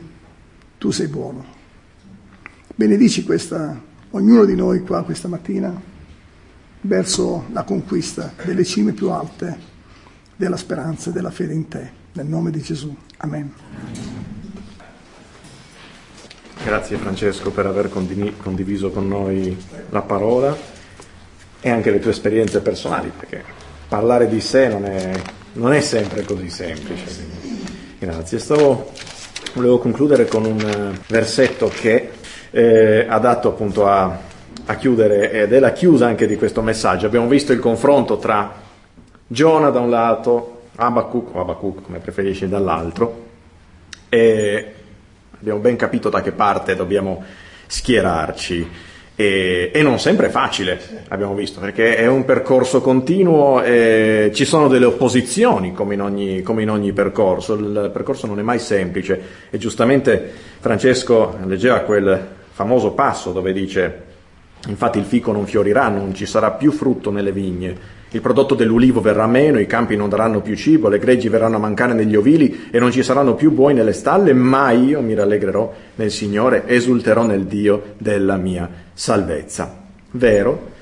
tu 0.77 0.91
sei 0.91 1.07
buono. 1.07 1.45
Benedici 2.75 3.25
questa 3.25 3.81
ognuno 4.11 4.45
di 4.45 4.55
noi 4.55 4.83
qua 4.83 5.03
questa 5.03 5.29
mattina 5.29 5.97
verso 6.89 7.45
la 7.53 7.65
conquista 7.65 8.33
delle 8.43 8.65
cime 8.65 8.93
più 8.93 9.11
alte 9.11 9.77
della 10.35 10.57
speranza 10.57 11.11
e 11.11 11.13
della 11.13 11.31
fede 11.31 11.53
in 11.53 11.69
te. 11.69 11.97
Nel 12.13 12.27
nome 12.27 12.51
di 12.51 12.61
Gesù. 12.61 12.97
Amen. 13.19 13.53
Grazie 16.65 16.97
Francesco 16.97 17.51
per 17.51 17.67
aver 17.67 17.91
condiviso 17.91 18.91
con 18.91 19.07
noi 19.07 19.57
la 19.91 20.03
parola 20.03 20.57
e 21.61 21.71
anche 21.71 21.91
le 21.91 22.01
tue 22.01 22.11
esperienze 22.11 22.61
personali, 22.61 23.13
perché 23.17 23.45
parlare 23.87 24.27
di 24.27 24.41
sé 24.41 24.69
non 24.69 24.85
è, 24.85 25.13
non 25.53 25.73
è 25.73 25.81
sempre 25.81 26.25
così 26.25 26.49
semplice. 26.49 27.27
Grazie. 27.99 28.39
Stavo, 28.39 28.93
volevo 29.55 29.79
concludere 29.79 30.27
con 30.27 30.45
un 30.45 30.99
versetto 31.07 31.69
che 31.69 32.11
eh, 32.51 33.07
adatto 33.09 33.49
appunto 33.49 33.87
a, 33.87 34.28
a, 34.71 34.77
chiudere 34.77 35.31
ed 35.31 35.53
è 35.53 35.59
la 35.59 35.73
chiusa 35.73 36.07
anche 36.07 36.27
di 36.27 36.37
questo 36.37 36.61
messaggio. 36.63 37.07
Abbiamo 37.07 37.27
visto 37.27 37.53
il 37.53 37.59
confronto 37.59 38.19
tra 38.19 38.53
Giona 39.27 39.71
da 39.71 39.81
un 39.81 39.91
lato, 39.91 40.63
Abacuc 40.77 41.35
o 41.35 41.41
Abacuc 41.41 41.83
come 41.83 41.99
preferisci 41.99 42.49
dall'altro 42.49 43.27
e 44.09 44.73
abbiamo 45.39 45.59
ben 45.59 45.77
capito 45.77 46.09
da 46.09 46.21
che 46.21 46.33
parte 46.33 46.77
dobbiamo 46.77 47.25
schierarci. 47.67 48.87
E, 49.15 49.73
e, 49.75 49.83
non 49.83 49.99
sempre 49.99 50.29
è 50.29 50.31
facile, 50.31 50.79
abbiamo 51.09 51.35
visto, 51.35 51.59
perché 51.59 51.97
è 51.97 52.07
un 52.07 52.25
percorso 52.25 52.81
continuo, 52.81 53.61
e 53.65 54.31
ci 54.33 54.45
sono 54.45 54.69
delle 54.69 54.85
opposizioni 54.85 55.73
come 55.73 55.95
in, 55.95 56.03
ogni, 56.03 56.43
come 56.43 56.63
in, 56.63 56.71
ogni, 56.71 56.93
percorso, 56.93 57.55
il 57.55 57.91
percorso 57.93 58.29
non 58.29 58.39
è 58.39 58.43
mai 58.43 58.61
semplice 58.61 59.21
e 59.51 59.59
giustamente 59.59 60.31
Francesco 60.61 61.37
leggeva 61.47 61.81
quel 61.81 62.27
famoso 62.53 62.93
passo 62.93 63.33
dove 63.33 63.53
dice 63.53 64.07
infatti 64.69 64.99
il 64.99 65.05
fico 65.05 65.33
non 65.33 65.47
fiorirà, 65.47 65.89
non 65.89 66.15
ci 66.15 66.27
sarà 66.27 66.53
più 66.53 66.71
frutto 66.71 67.11
nelle 67.11 67.33
vigne, 67.33 67.97
il 68.11 68.23
prodotto 68.23 68.55
dell'ulivo 68.55 69.03
verrà 69.03 69.27
meno, 69.27 69.59
i 69.59 69.67
campi 69.67 69.95
non 69.95 70.09
daranno 70.09 70.41
più 70.41 70.57
cibo, 70.57 70.89
le 70.89 70.99
greggi 70.99 71.29
verranno 71.29 71.57
a 71.57 71.61
mancare 71.61 71.93
negli 71.93 72.17
ovili 72.17 72.69
e 72.71 72.79
non 72.79 72.91
ci 72.91 73.03
saranno 73.03 73.35
più 73.35 73.51
buoi 73.51 73.75
nelle 73.75 73.93
stalle, 73.93 74.33
ma 74.33 74.71
io 74.71 75.03
mi 75.03 75.13
rallegrerò 75.13 75.75
nel 75.97 76.11
Signore, 76.11 76.67
esulterò 76.67 77.25
nel 77.25 77.45
Dio 77.45 77.95
della 77.99 78.37
mia 78.37 78.69
salvezza. 78.95 79.85
Vero? 80.13 80.77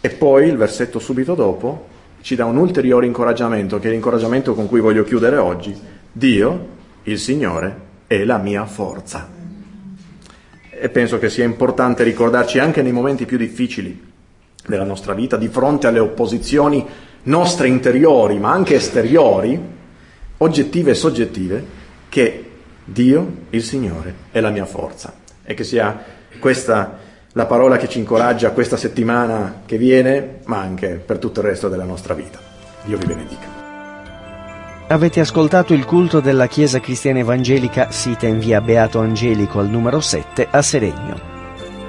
E 0.00 0.10
poi 0.10 0.46
il 0.46 0.56
versetto 0.56 1.00
subito 1.00 1.34
dopo 1.34 1.88
ci 2.20 2.36
dà 2.36 2.44
un 2.44 2.56
ulteriore 2.56 3.06
incoraggiamento, 3.06 3.80
che 3.80 3.88
è 3.88 3.90
l'incoraggiamento 3.90 4.54
con 4.54 4.68
cui 4.68 4.80
voglio 4.80 5.02
chiudere 5.02 5.36
oggi. 5.36 5.76
Dio, 6.12 6.66
il 7.02 7.18
Signore, 7.18 7.76
è 8.06 8.22
la 8.22 8.38
mia 8.38 8.64
forza 8.64 9.33
e 10.84 10.90
penso 10.90 11.18
che 11.18 11.30
sia 11.30 11.44
importante 11.46 12.02
ricordarci 12.02 12.58
anche 12.58 12.82
nei 12.82 12.92
momenti 12.92 13.24
più 13.24 13.38
difficili 13.38 14.12
della 14.66 14.84
nostra 14.84 15.14
vita, 15.14 15.38
di 15.38 15.48
fronte 15.48 15.86
alle 15.86 15.98
opposizioni 15.98 16.86
nostre 17.22 17.68
interiori, 17.68 18.38
ma 18.38 18.52
anche 18.52 18.74
esteriori, 18.74 19.58
oggettive 20.36 20.90
e 20.90 20.94
soggettive, 20.94 21.64
che 22.10 22.50
Dio, 22.84 23.36
il 23.48 23.62
Signore, 23.62 24.14
è 24.30 24.40
la 24.40 24.50
mia 24.50 24.66
forza 24.66 25.14
e 25.42 25.54
che 25.54 25.64
sia 25.64 26.04
questa 26.38 26.98
la 27.32 27.46
parola 27.46 27.78
che 27.78 27.88
ci 27.88 27.98
incoraggia 27.98 28.50
questa 28.50 28.76
settimana 28.76 29.62
che 29.64 29.78
viene, 29.78 30.40
ma 30.44 30.60
anche 30.60 31.02
per 31.02 31.16
tutto 31.16 31.40
il 31.40 31.46
resto 31.46 31.70
della 31.70 31.84
nostra 31.84 32.12
vita. 32.12 32.38
Dio 32.84 32.98
vi 32.98 33.06
benedica. 33.06 33.53
Avete 34.94 35.18
ascoltato 35.18 35.74
il 35.74 35.84
culto 35.84 36.20
della 36.20 36.46
Chiesa 36.46 36.78
Cristiana 36.78 37.18
Evangelica 37.18 37.90
sita 37.90 38.28
in 38.28 38.38
via 38.38 38.60
Beato 38.60 39.00
Angelico 39.00 39.58
al 39.58 39.68
numero 39.68 39.98
7 39.98 40.46
a 40.48 40.62
Seregno. 40.62 41.20